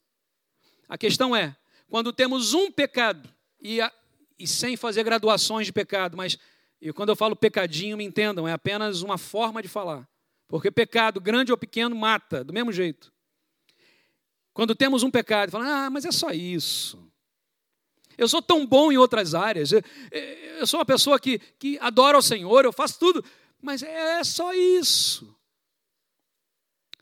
[0.88, 1.54] A questão é,
[1.90, 3.28] quando temos um pecado,
[3.60, 3.92] e, a,
[4.38, 6.38] e sem fazer graduações de pecado, mas
[6.80, 10.08] e quando eu falo pecadinho, me entendam, é apenas uma forma de falar.
[10.48, 13.12] Porque pecado, grande ou pequeno, mata, do mesmo jeito.
[14.54, 17.12] Quando temos um pecado, falamos, ah, mas é só isso.
[18.16, 19.70] Eu sou tão bom em outras áreas.
[19.72, 23.24] Eu sou uma pessoa que, que adora o Senhor, eu faço tudo.
[23.60, 25.36] Mas é só isso.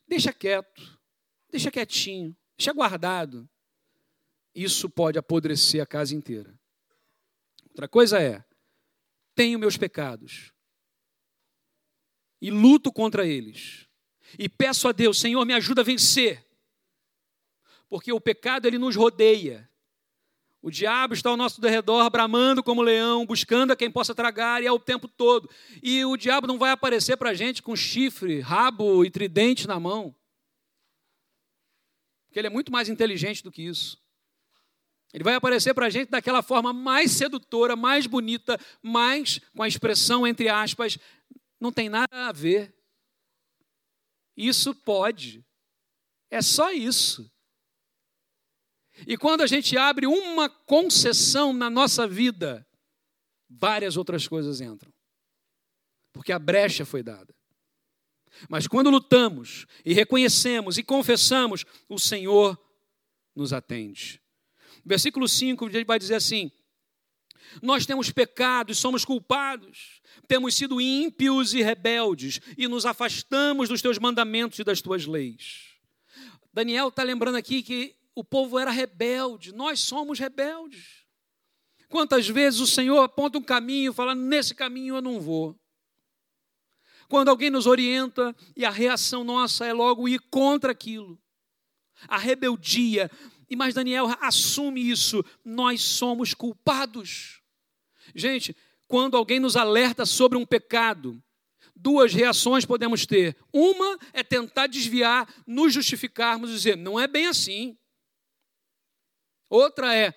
[0.06, 0.98] Deixa quieto,
[1.50, 3.48] deixa quietinho, deixa guardado.
[4.54, 6.58] Isso pode apodrecer a casa inteira.
[7.70, 8.44] Outra coisa é,
[9.34, 10.52] tenho meus pecados
[12.40, 13.88] e luto contra eles.
[14.38, 16.46] E peço a Deus, Senhor, me ajuda a vencer.
[17.88, 19.68] Porque o pecado ele nos rodeia.
[20.64, 24.66] O diabo está ao nosso derredor, bramando como leão, buscando a quem possa tragar, e
[24.66, 25.46] é o tempo todo.
[25.82, 29.78] E o diabo não vai aparecer para a gente com chifre, rabo e tridente na
[29.78, 30.16] mão.
[32.24, 34.02] Porque ele é muito mais inteligente do que isso.
[35.12, 39.68] Ele vai aparecer para a gente daquela forma mais sedutora, mais bonita, mais com a
[39.68, 40.96] expressão, entre aspas,
[41.60, 42.74] não tem nada a ver.
[44.34, 45.44] Isso pode.
[46.30, 47.30] É só isso.
[49.06, 52.66] E quando a gente abre uma concessão na nossa vida,
[53.48, 54.92] várias outras coisas entram.
[56.12, 57.34] Porque a brecha foi dada.
[58.48, 62.58] Mas quando lutamos e reconhecemos e confessamos, o Senhor
[63.34, 64.20] nos atende.
[64.84, 66.50] Versículo 5 vai dizer assim:
[67.62, 73.82] Nós temos pecado e somos culpados, temos sido ímpios e rebeldes e nos afastamos dos
[73.82, 75.74] teus mandamentos e das tuas leis.
[76.52, 81.04] Daniel está lembrando aqui que o povo era rebelde, nós somos rebeldes.
[81.88, 85.58] Quantas vezes o Senhor aponta um caminho e fala: nesse caminho eu não vou.
[87.08, 91.20] Quando alguém nos orienta e a reação nossa é logo ir contra aquilo.
[92.08, 93.10] A rebeldia.
[93.48, 95.24] E mais Daniel assume isso.
[95.44, 97.42] Nós somos culpados.
[98.14, 98.56] Gente,
[98.88, 101.22] quando alguém nos alerta sobre um pecado,
[101.76, 103.36] duas reações podemos ter.
[103.52, 107.76] Uma é tentar desviar, nos justificarmos e dizer: não é bem assim.
[109.48, 110.14] Outra é,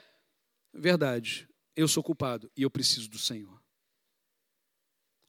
[0.74, 3.62] verdade, eu sou culpado e eu preciso do Senhor.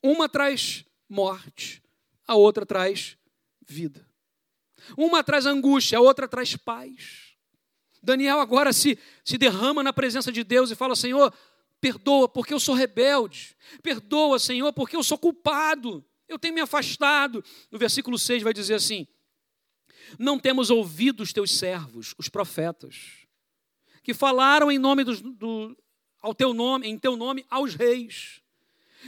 [0.02, 1.82] Uma traz morte,
[2.26, 3.16] a outra traz
[3.66, 4.08] vida.
[4.96, 7.36] Uma traz angústia, a outra traz paz.
[8.02, 11.34] Daniel agora se, se derrama na presença de Deus e fala: Senhor,
[11.80, 13.56] perdoa porque eu sou rebelde.
[13.82, 16.04] Perdoa, Senhor, porque eu sou culpado.
[16.28, 17.44] Eu tenho me afastado.
[17.70, 19.06] No versículo 6 vai dizer assim:
[20.18, 23.27] Não temos ouvido os teus servos, os profetas
[24.08, 25.76] que falaram em nome do,
[26.22, 28.40] ao teu nome, em teu nome aos reis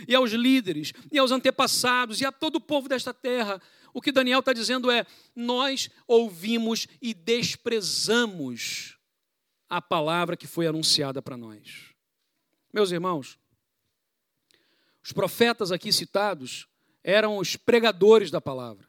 [0.06, 3.62] e aos líderes e aos antepassados e a todo o povo desta terra.
[3.94, 8.98] O que Daniel está dizendo é: nós ouvimos e desprezamos
[9.70, 11.94] a palavra que foi anunciada para nós.
[12.70, 13.38] Meus irmãos,
[15.02, 16.68] os profetas aqui citados
[17.02, 18.86] eram os pregadores da palavra.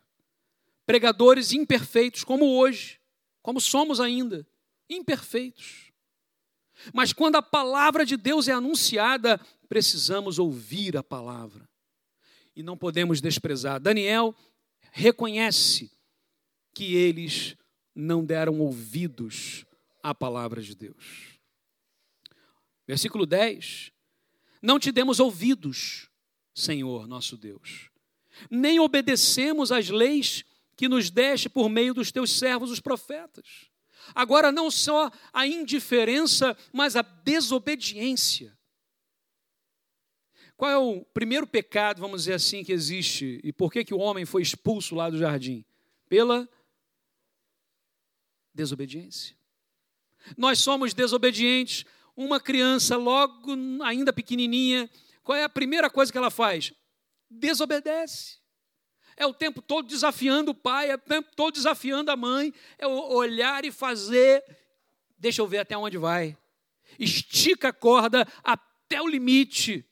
[0.85, 2.99] Pregadores imperfeitos, como hoje,
[3.41, 4.45] como somos ainda,
[4.89, 5.90] imperfeitos.
[6.93, 11.69] Mas quando a palavra de Deus é anunciada, precisamos ouvir a palavra.
[12.55, 13.79] E não podemos desprezar.
[13.79, 14.35] Daniel
[14.91, 15.91] reconhece
[16.73, 17.55] que eles
[17.95, 19.65] não deram ouvidos
[20.03, 21.39] à palavra de Deus.
[22.87, 23.91] Versículo 10:
[24.61, 26.09] Não te demos ouvidos,
[26.53, 27.89] Senhor nosso Deus,
[28.49, 30.43] nem obedecemos às leis
[30.75, 33.70] que nos deste por meio dos teus servos, os profetas.
[34.13, 38.57] Agora, não só a indiferença, mas a desobediência.
[40.57, 43.39] Qual é o primeiro pecado, vamos dizer assim, que existe?
[43.43, 45.65] E por que, que o homem foi expulso lá do jardim?
[46.07, 46.47] Pela
[48.53, 49.35] desobediência.
[50.37, 51.85] Nós somos desobedientes.
[52.15, 54.89] Uma criança, logo ainda pequenininha,
[55.23, 56.73] qual é a primeira coisa que ela faz?
[57.29, 58.40] Desobedece
[59.21, 62.87] é o tempo todo desafiando o pai, é o tempo todo desafiando a mãe, é
[62.87, 64.43] olhar e fazer.
[65.15, 66.35] Deixa eu ver até onde vai.
[66.97, 69.85] Estica a corda até o limite.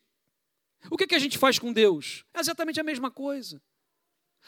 [0.90, 2.26] O que, que a gente faz com Deus?
[2.34, 3.62] É exatamente a mesma coisa.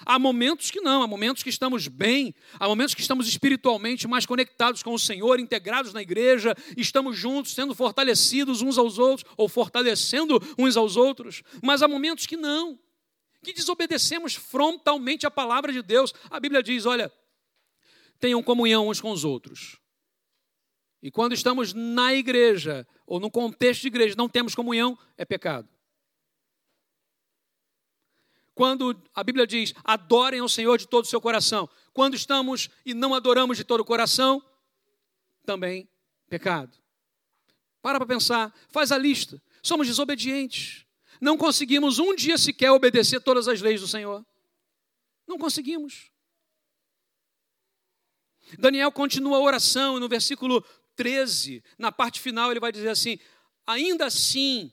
[0.04, 4.26] Há momentos que não, há momentos que estamos bem, há momentos que estamos espiritualmente mais
[4.26, 9.48] conectados com o Senhor, integrados na igreja, estamos juntos, sendo fortalecidos uns aos outros, ou
[9.48, 12.80] fortalecendo uns aos outros, mas há momentos que não
[13.44, 16.14] que desobedecemos frontalmente a palavra de Deus.
[16.30, 17.12] A Bíblia diz: olha,
[18.20, 19.80] tenham comunhão uns com os outros.
[21.02, 25.68] E quando estamos na igreja, ou no contexto de igreja, não temos comunhão, é pecado.
[28.54, 31.68] Quando a Bíblia diz, adorem ao Senhor de todo o seu coração.
[31.94, 34.44] Quando estamos e não adoramos de todo o coração,
[35.44, 35.90] também
[36.30, 36.78] pecado.
[37.82, 39.42] Para para pensar, faz a lista.
[39.64, 40.86] Somos desobedientes
[41.22, 44.26] não conseguimos um dia sequer obedecer todas as leis do Senhor.
[45.28, 46.10] Não conseguimos.
[48.58, 50.66] Daniel continua a oração e no versículo
[50.96, 53.20] 13, na parte final, ele vai dizer assim:
[53.66, 54.72] ainda assim,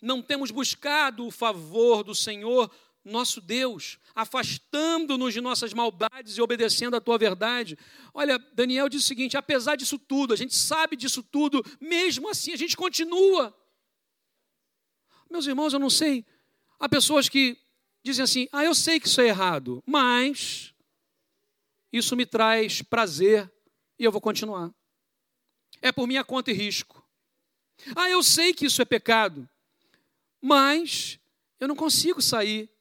[0.00, 2.70] não temos buscado o favor do Senhor
[3.04, 7.76] nosso Deus, afastando-nos de nossas maldades e obedecendo a tua verdade.
[8.14, 12.52] Olha, Daniel diz o seguinte: apesar disso tudo, a gente sabe disso tudo, mesmo assim
[12.52, 13.56] a gente continua.
[15.32, 16.24] Meus irmãos, eu não sei.
[16.78, 17.58] Há pessoas que
[18.04, 20.72] dizem assim: ah, eu sei que isso é errado, mas
[21.92, 23.50] isso me traz prazer
[23.98, 24.72] e eu vou continuar.
[25.80, 27.04] É por minha conta e risco.
[27.96, 29.48] Ah, eu sei que isso é pecado,
[30.40, 31.18] mas
[31.58, 32.72] eu não consigo sair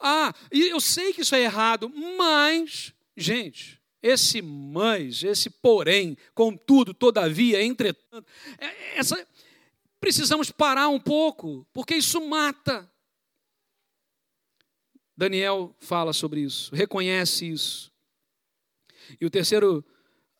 [0.00, 7.62] ah, eu sei que isso é errado, mas, gente, esse mas, esse porém, contudo, todavia,
[7.62, 8.26] entretanto,
[8.58, 9.26] é, essa,
[10.04, 12.86] precisamos parar um pouco, porque isso mata.
[15.16, 17.90] Daniel fala sobre isso, reconhece isso.
[19.18, 19.82] E o terceiro,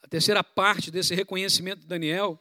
[0.02, 2.38] a terceira parte desse reconhecimento de Daniel,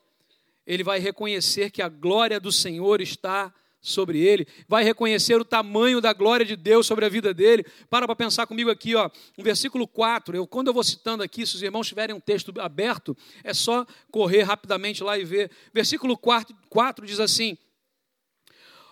[0.68, 3.54] ele vai reconhecer que a glória do Senhor está
[3.84, 7.66] sobre ele, vai reconhecer o tamanho da glória de Deus sobre a vida dele.
[7.90, 10.38] Para para pensar comigo aqui, ó, no versículo 4.
[10.38, 13.86] Eu, quando eu vou citando aqui, se os irmãos tiverem um texto aberto, é só
[14.10, 15.52] correr rapidamente lá e ver.
[15.74, 17.58] Versículo 4, 4 diz assim: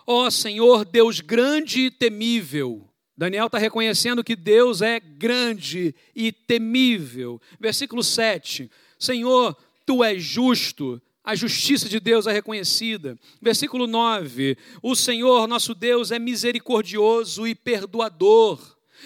[0.06, 2.86] Ó oh, Senhor, Deus grande e temível.
[3.16, 7.40] Daniel está reconhecendo que Deus é grande e temível.
[7.58, 8.70] Versículo 7.
[8.98, 13.18] Senhor, tu és justo, a justiça de Deus é reconhecida.
[13.40, 18.60] Versículo 9: O Senhor nosso Deus é misericordioso e perdoador.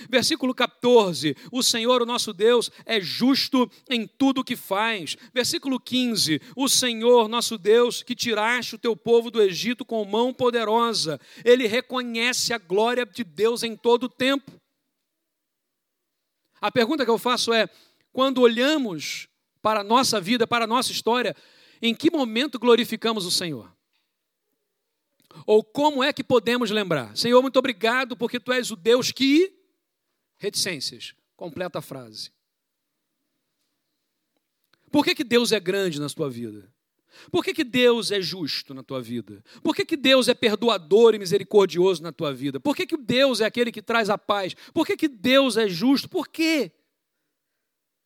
[0.08, 5.16] Versículo 14: O Senhor, o nosso Deus, é justo em tudo o que faz.
[5.34, 10.32] Versículo 15: O Senhor, nosso Deus, que tiraste o teu povo do Egito com mão
[10.32, 14.52] poderosa, ele reconhece a glória de Deus em todo o tempo.
[16.60, 17.68] A pergunta que eu faço é:
[18.10, 19.28] quando olhamos
[19.60, 21.34] para a nossa vida, para a nossa história,
[21.80, 23.74] em que momento glorificamos o Senhor?
[25.46, 27.16] Ou como é que podemos lembrar?
[27.16, 29.52] Senhor, muito obrigado porque tu és o Deus que.
[30.38, 31.14] Reticências.
[31.36, 32.30] Completa a frase.
[34.90, 36.72] Por que, que Deus é grande na tua vida?
[37.30, 39.42] Por que, que Deus é justo na tua vida?
[39.62, 42.60] Por que, que Deus é perdoador e misericordioso na tua vida?
[42.60, 44.54] Por que, que Deus é aquele que traz a paz?
[44.72, 46.08] Por que, que Deus é justo?
[46.08, 46.72] Por quê?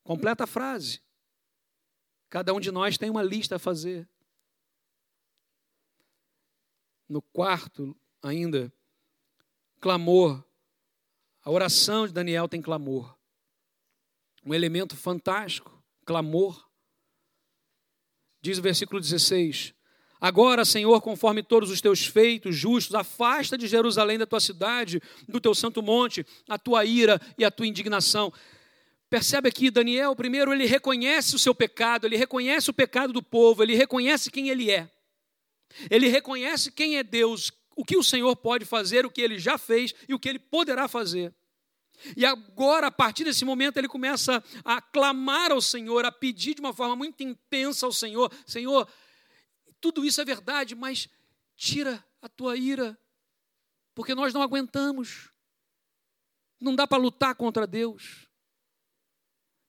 [0.03, 1.01] Completa a frase.
[2.31, 4.07] Cada um de nós tem uma lista a fazer.
[7.07, 8.71] No quarto, ainda,
[9.81, 10.41] clamor.
[11.43, 13.13] A oração de Daniel tem clamor.
[14.45, 16.69] Um elemento fantástico, clamor.
[18.41, 19.73] Diz o versículo 16:
[20.21, 25.41] Agora, Senhor, conforme todos os teus feitos justos, afasta de Jerusalém da tua cidade, do
[25.41, 28.31] teu santo monte, a tua ira e a tua indignação.
[29.11, 33.61] Percebe aqui, Daniel, primeiro ele reconhece o seu pecado, ele reconhece o pecado do povo,
[33.61, 34.89] ele reconhece quem ele é.
[35.89, 39.57] Ele reconhece quem é Deus, o que o Senhor pode fazer, o que ele já
[39.57, 41.35] fez e o que ele poderá fazer.
[42.15, 46.61] E agora, a partir desse momento, ele começa a clamar ao Senhor, a pedir de
[46.61, 48.87] uma forma muito intensa ao Senhor: Senhor,
[49.81, 51.09] tudo isso é verdade, mas
[51.57, 52.97] tira a tua ira,
[53.93, 55.29] porque nós não aguentamos.
[56.61, 58.30] Não dá para lutar contra Deus.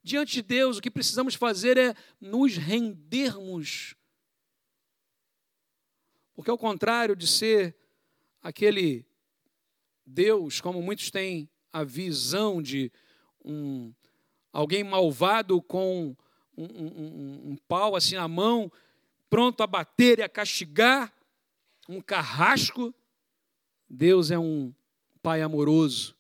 [0.03, 3.95] Diante de Deus, o que precisamos fazer é nos rendermos.
[6.35, 7.77] Porque, ao contrário de ser
[8.43, 9.07] aquele
[10.05, 12.91] Deus, como muitos têm a visão de
[13.45, 13.95] um,
[14.53, 16.17] alguém malvado com
[16.57, 18.73] um, um, um pau assim na mão,
[19.31, 21.13] pronto a bater e a castigar,
[21.89, 22.93] um carrasco,
[23.89, 24.75] Deus é um
[25.23, 26.17] Pai amoroso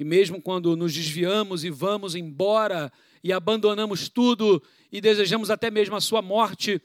[0.00, 2.90] que mesmo quando nos desviamos e vamos embora
[3.22, 6.80] e abandonamos tudo e desejamos até mesmo a sua morte,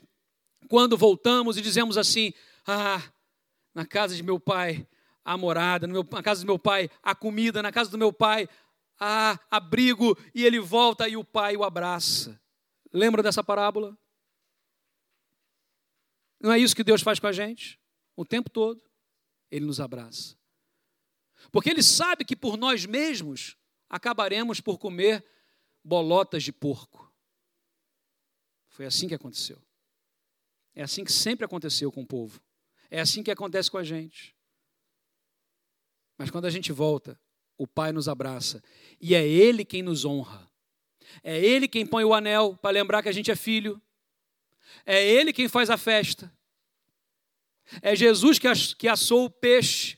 [0.67, 2.33] quando voltamos e dizemos assim:
[2.67, 3.01] Ah,
[3.73, 4.85] na casa de meu pai
[5.23, 8.49] há morada, na casa do meu pai há comida, na casa do meu pai
[8.99, 12.37] há abrigo, e ele volta e o pai o abraça.
[12.91, 13.97] Lembra dessa parábola?
[16.41, 17.79] Não é isso que Deus faz com a gente?
[18.13, 18.83] O tempo todo,
[19.49, 20.35] ele nos abraça.
[21.51, 23.57] Porque ele sabe que por nós mesmos
[23.89, 25.25] acabaremos por comer
[25.83, 27.13] bolotas de porco.
[28.69, 29.61] Foi assim que aconteceu.
[30.73, 32.41] É assim que sempre aconteceu com o povo.
[32.89, 34.35] É assim que acontece com a gente.
[36.17, 37.19] Mas quando a gente volta,
[37.57, 38.61] o Pai nos abraça
[38.99, 40.49] e é Ele quem nos honra.
[41.23, 43.81] É Ele quem põe o anel para lembrar que a gente é filho.
[44.85, 46.31] É Ele quem faz a festa.
[47.81, 49.97] É Jesus que assou o peixe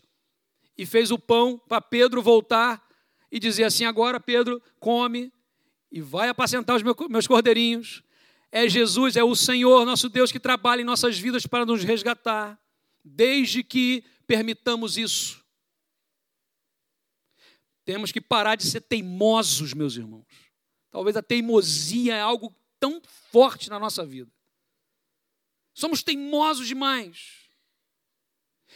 [0.77, 2.85] e fez o pão para Pedro voltar
[3.31, 5.31] e dizer assim: agora, Pedro, come
[5.91, 8.03] e vai apacentar os meus cordeirinhos.
[8.51, 12.59] É Jesus, é o Senhor, nosso Deus, que trabalha em nossas vidas para nos resgatar,
[13.03, 15.43] desde que permitamos isso.
[17.83, 20.25] Temos que parar de ser teimosos, meus irmãos.
[20.91, 23.01] Talvez a teimosia é algo tão
[23.31, 24.31] forte na nossa vida.
[25.73, 27.46] Somos teimosos demais.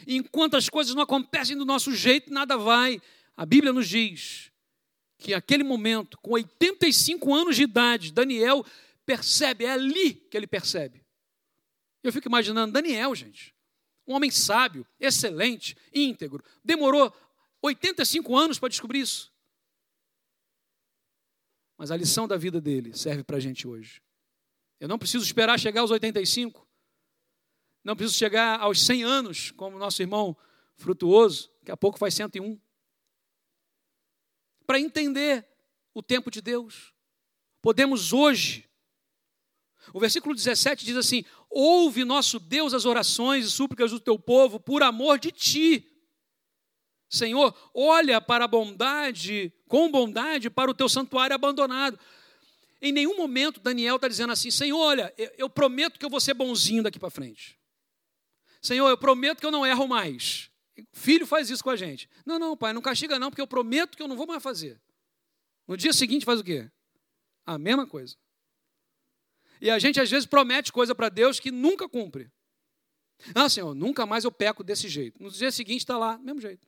[0.06, 3.00] Enquanto as coisas não acontecem do nosso jeito, nada vai.
[3.36, 4.50] A Bíblia nos diz
[5.18, 8.64] que aquele momento, com 85 anos de idade, Daniel
[9.06, 11.04] percebe, é ali que ele percebe.
[12.02, 13.54] Eu fico imaginando Daniel, gente,
[14.06, 17.14] um homem sábio, excelente, íntegro, demorou
[17.62, 19.32] 85 anos para descobrir isso.
[21.78, 24.02] Mas a lição da vida dele serve para a gente hoje.
[24.80, 26.66] Eu não preciso esperar chegar aos 85.
[27.84, 30.36] Não preciso chegar aos 100 anos, como nosso irmão
[30.76, 32.60] frutuoso, daqui a pouco faz 101.
[34.66, 35.46] Para entender
[35.94, 36.92] o tempo de Deus.
[37.60, 38.68] Podemos hoje.
[39.92, 44.60] O versículo 17 diz assim: Ouve, nosso Deus, as orações e súplicas do teu povo
[44.60, 45.88] por amor de ti.
[47.08, 51.98] Senhor, olha para a bondade, com bondade, para o teu santuário abandonado.
[52.80, 56.34] Em nenhum momento Daniel está dizendo assim: Senhor, olha, eu prometo que eu vou ser
[56.34, 57.61] bonzinho daqui para frente.
[58.62, 60.48] Senhor, eu prometo que eu não erro mais.
[60.92, 62.08] Filho faz isso com a gente.
[62.24, 64.80] Não, não, pai, não castiga não, porque eu prometo que eu não vou mais fazer.
[65.66, 66.70] No dia seguinte faz o quê?
[67.44, 68.16] A mesma coisa.
[69.60, 72.30] E a gente às vezes promete coisa para Deus que nunca cumpre.
[73.34, 75.22] Ah, Senhor, nunca mais eu peco desse jeito.
[75.22, 76.66] No dia seguinte está lá, mesmo jeito.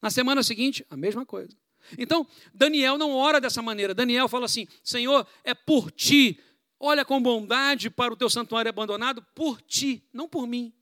[0.00, 1.56] Na semana seguinte, a mesma coisa.
[1.98, 3.94] Então, Daniel não ora dessa maneira.
[3.94, 6.40] Daniel fala assim: Senhor, é por ti,
[6.78, 10.72] Olha com bondade para o teu santuário abandonado por ti, não por mim.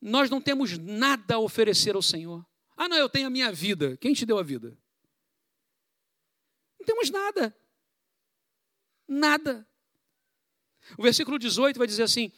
[0.00, 2.44] Nós não temos nada a oferecer ao Senhor.
[2.76, 3.96] Ah, não, eu tenho a minha vida.
[3.98, 4.76] Quem te deu a vida?
[6.78, 7.54] Não temos nada.
[9.06, 9.66] Nada.
[10.96, 12.32] O versículo 18 vai dizer assim: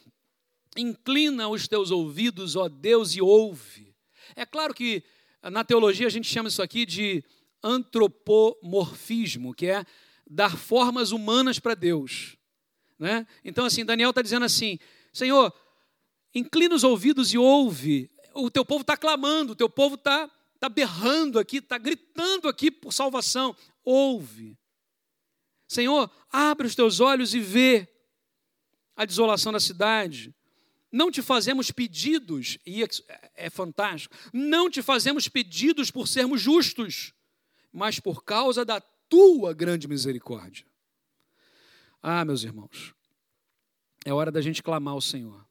[0.75, 3.95] Inclina os teus ouvidos, ó Deus, e ouve.
[4.35, 5.03] É claro que
[5.41, 7.23] na teologia a gente chama isso aqui de
[7.61, 9.85] antropomorfismo, que é
[10.33, 12.35] dar formas humanas para Deus.
[12.97, 13.27] Né?
[13.43, 14.79] Então, assim, Daniel está dizendo assim:
[15.11, 15.53] Senhor,
[16.33, 18.09] inclina os ouvidos e ouve.
[18.33, 20.29] O teu povo está clamando, o teu povo está
[20.59, 23.55] tá berrando aqui, está gritando aqui por salvação.
[23.83, 24.57] Ouve.
[25.67, 27.87] Senhor, abre os teus olhos e vê
[28.95, 30.33] a desolação da cidade.
[30.91, 32.87] Não te fazemos pedidos, e é,
[33.35, 37.13] é fantástico, não te fazemos pedidos por sermos justos,
[37.71, 38.79] mas por causa da
[39.13, 40.65] tua grande misericórdia.
[42.01, 42.95] Ah, meus irmãos,
[44.03, 45.45] é hora da gente clamar ao Senhor.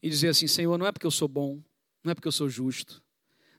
[0.00, 1.60] E dizer assim: Senhor, não é porque eu sou bom,
[2.04, 3.02] não é porque eu sou justo,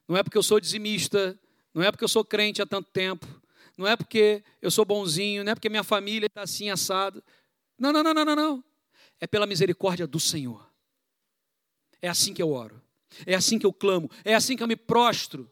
[0.07, 1.37] não é porque eu sou dizimista,
[1.73, 3.27] não é porque eu sou crente há tanto tempo,
[3.77, 7.21] não é porque eu sou bonzinho, não é porque minha família está assim assado.
[7.77, 8.63] Não, não, não, não, não, não.
[9.19, 10.65] É pela misericórdia do Senhor.
[12.01, 12.81] É assim que eu oro.
[13.25, 14.09] É assim que eu clamo.
[14.23, 15.51] É assim que eu me prostro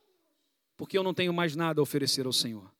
[0.79, 2.73] porque eu não tenho mais nada a oferecer ao Senhor.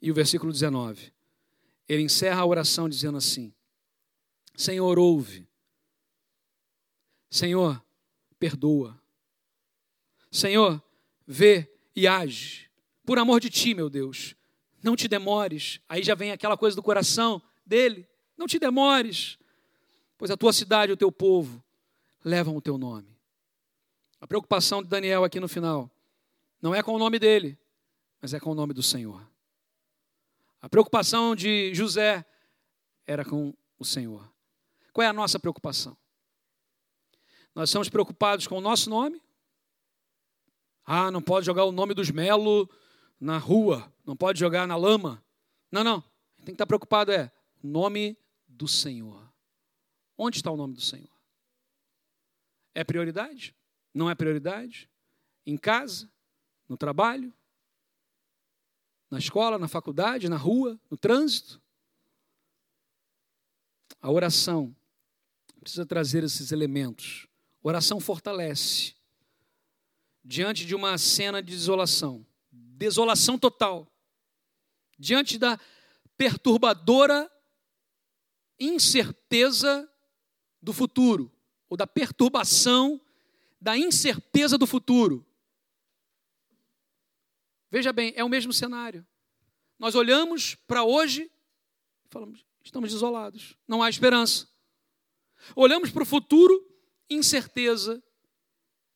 [0.00, 1.10] E o versículo 19,
[1.88, 3.50] ele encerra a oração dizendo assim:
[4.54, 5.48] Senhor, ouve.
[7.30, 7.82] Senhor,
[8.38, 9.00] perdoa.
[10.30, 10.82] Senhor,
[11.26, 11.66] vê
[11.96, 12.70] e age.
[13.06, 14.36] Por amor de ti, meu Deus,
[14.82, 15.80] não te demores.
[15.88, 18.06] Aí já vem aquela coisa do coração dele:
[18.36, 19.38] não te demores,
[20.18, 21.64] pois a tua cidade e o teu povo
[22.22, 23.16] levam o teu nome.
[24.20, 25.90] A preocupação de Daniel aqui no final
[26.60, 27.58] não é com o nome dele,
[28.20, 29.26] mas é com o nome do Senhor.
[30.60, 32.24] A preocupação de José
[33.06, 34.28] era com o Senhor.
[34.92, 35.96] Qual é a nossa preocupação?
[37.54, 39.22] Nós estamos preocupados com o nosso nome?
[40.84, 42.68] Ah, não pode jogar o nome dos Melo
[43.20, 45.22] na rua, não pode jogar na lama.
[45.70, 46.00] Não, não.
[46.38, 47.30] Tem que estar preocupado é
[47.62, 49.28] o nome do Senhor.
[50.16, 51.10] Onde está o nome do Senhor?
[52.74, 53.54] É prioridade?
[53.92, 54.90] Não é prioridade?
[55.44, 56.10] Em casa?
[56.68, 57.32] No trabalho,
[59.10, 61.60] na escola, na faculdade, na rua, no trânsito.
[64.00, 64.76] A oração
[65.60, 67.26] precisa trazer esses elementos.
[67.64, 68.94] A oração fortalece.
[70.22, 73.90] Diante de uma cena de desolação, desolação total,
[74.98, 75.58] diante da
[76.16, 77.30] perturbadora
[78.58, 79.90] incerteza
[80.60, 81.32] do futuro,
[81.68, 83.00] ou da perturbação
[83.60, 85.24] da incerteza do futuro.
[87.70, 89.06] Veja bem, é o mesmo cenário.
[89.78, 91.30] Nós olhamos para hoje
[92.04, 94.48] e falamos: estamos desolados, não há esperança.
[95.54, 96.66] Olhamos para o futuro,
[97.08, 98.02] incerteza.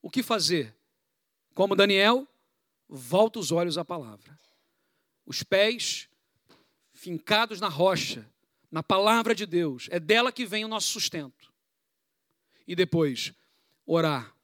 [0.00, 0.76] O que fazer?
[1.54, 2.26] Como Daniel,
[2.88, 4.38] volta os olhos à palavra.
[5.24, 6.08] os pés
[6.92, 8.28] fincados na rocha,
[8.70, 9.88] na palavra de Deus.
[9.90, 11.52] É dela que vem o nosso sustento.
[12.66, 13.32] E depois,
[13.86, 14.34] orar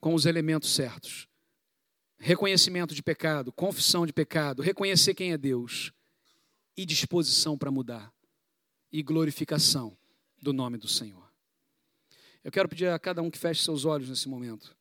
[0.00, 1.25] com os elementos certos.
[2.18, 5.92] Reconhecimento de pecado, confissão de pecado, reconhecer quem é Deus
[6.76, 8.12] e disposição para mudar
[8.90, 9.96] e glorificação
[10.40, 11.30] do nome do Senhor.
[12.42, 14.76] Eu quero pedir a cada um que feche seus olhos nesse momento.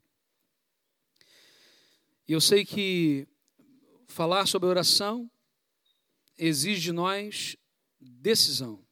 [2.28, 3.28] E eu sei que
[4.08, 5.30] falar sobre oração
[6.38, 7.56] exige de nós
[8.00, 8.84] decisão.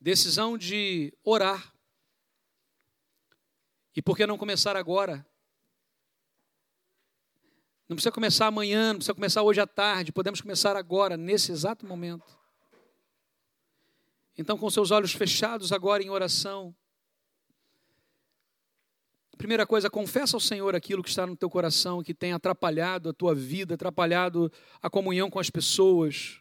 [0.00, 1.71] Decisão de orar.
[3.94, 5.26] E por que não começar agora?
[7.88, 11.86] Não precisa começar amanhã, não precisa começar hoje à tarde, podemos começar agora, nesse exato
[11.86, 12.38] momento.
[14.36, 16.74] Então, com seus olhos fechados agora em oração,
[19.42, 23.12] Primeira coisa, confessa ao Senhor aquilo que está no teu coração, que tem atrapalhado a
[23.12, 26.38] tua vida, atrapalhado a comunhão com as pessoas.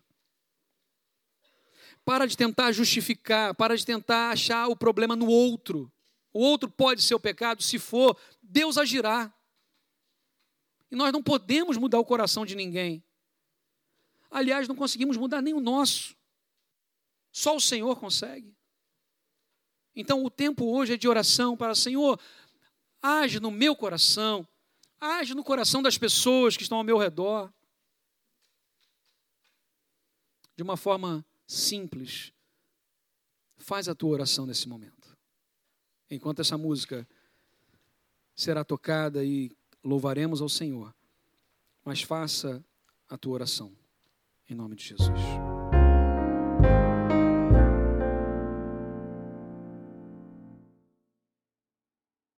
[2.06, 5.92] Para de tentar justificar, para de tentar achar o problema no outro.
[6.34, 9.34] O outro pode ser o pecado, se for, Deus agirá.
[10.90, 13.04] E nós não podemos mudar o coração de ninguém.
[14.30, 16.16] Aliás, não conseguimos mudar nem o nosso.
[17.32, 18.56] Só o Senhor consegue.
[19.96, 22.20] Então, o tempo hoje é de oração para Senhor
[23.02, 24.48] age no meu coração,
[25.00, 27.52] age no coração das pessoas que estão ao meu redor.
[30.56, 32.32] De uma forma simples,
[33.58, 35.01] faz a tua oração nesse momento.
[36.12, 37.08] Enquanto essa música
[38.36, 39.50] será tocada e
[39.84, 40.94] louvaremos ao Senhor,
[41.86, 42.64] mas faça
[43.10, 43.72] a tua oração,
[44.50, 45.51] em nome de Jesus.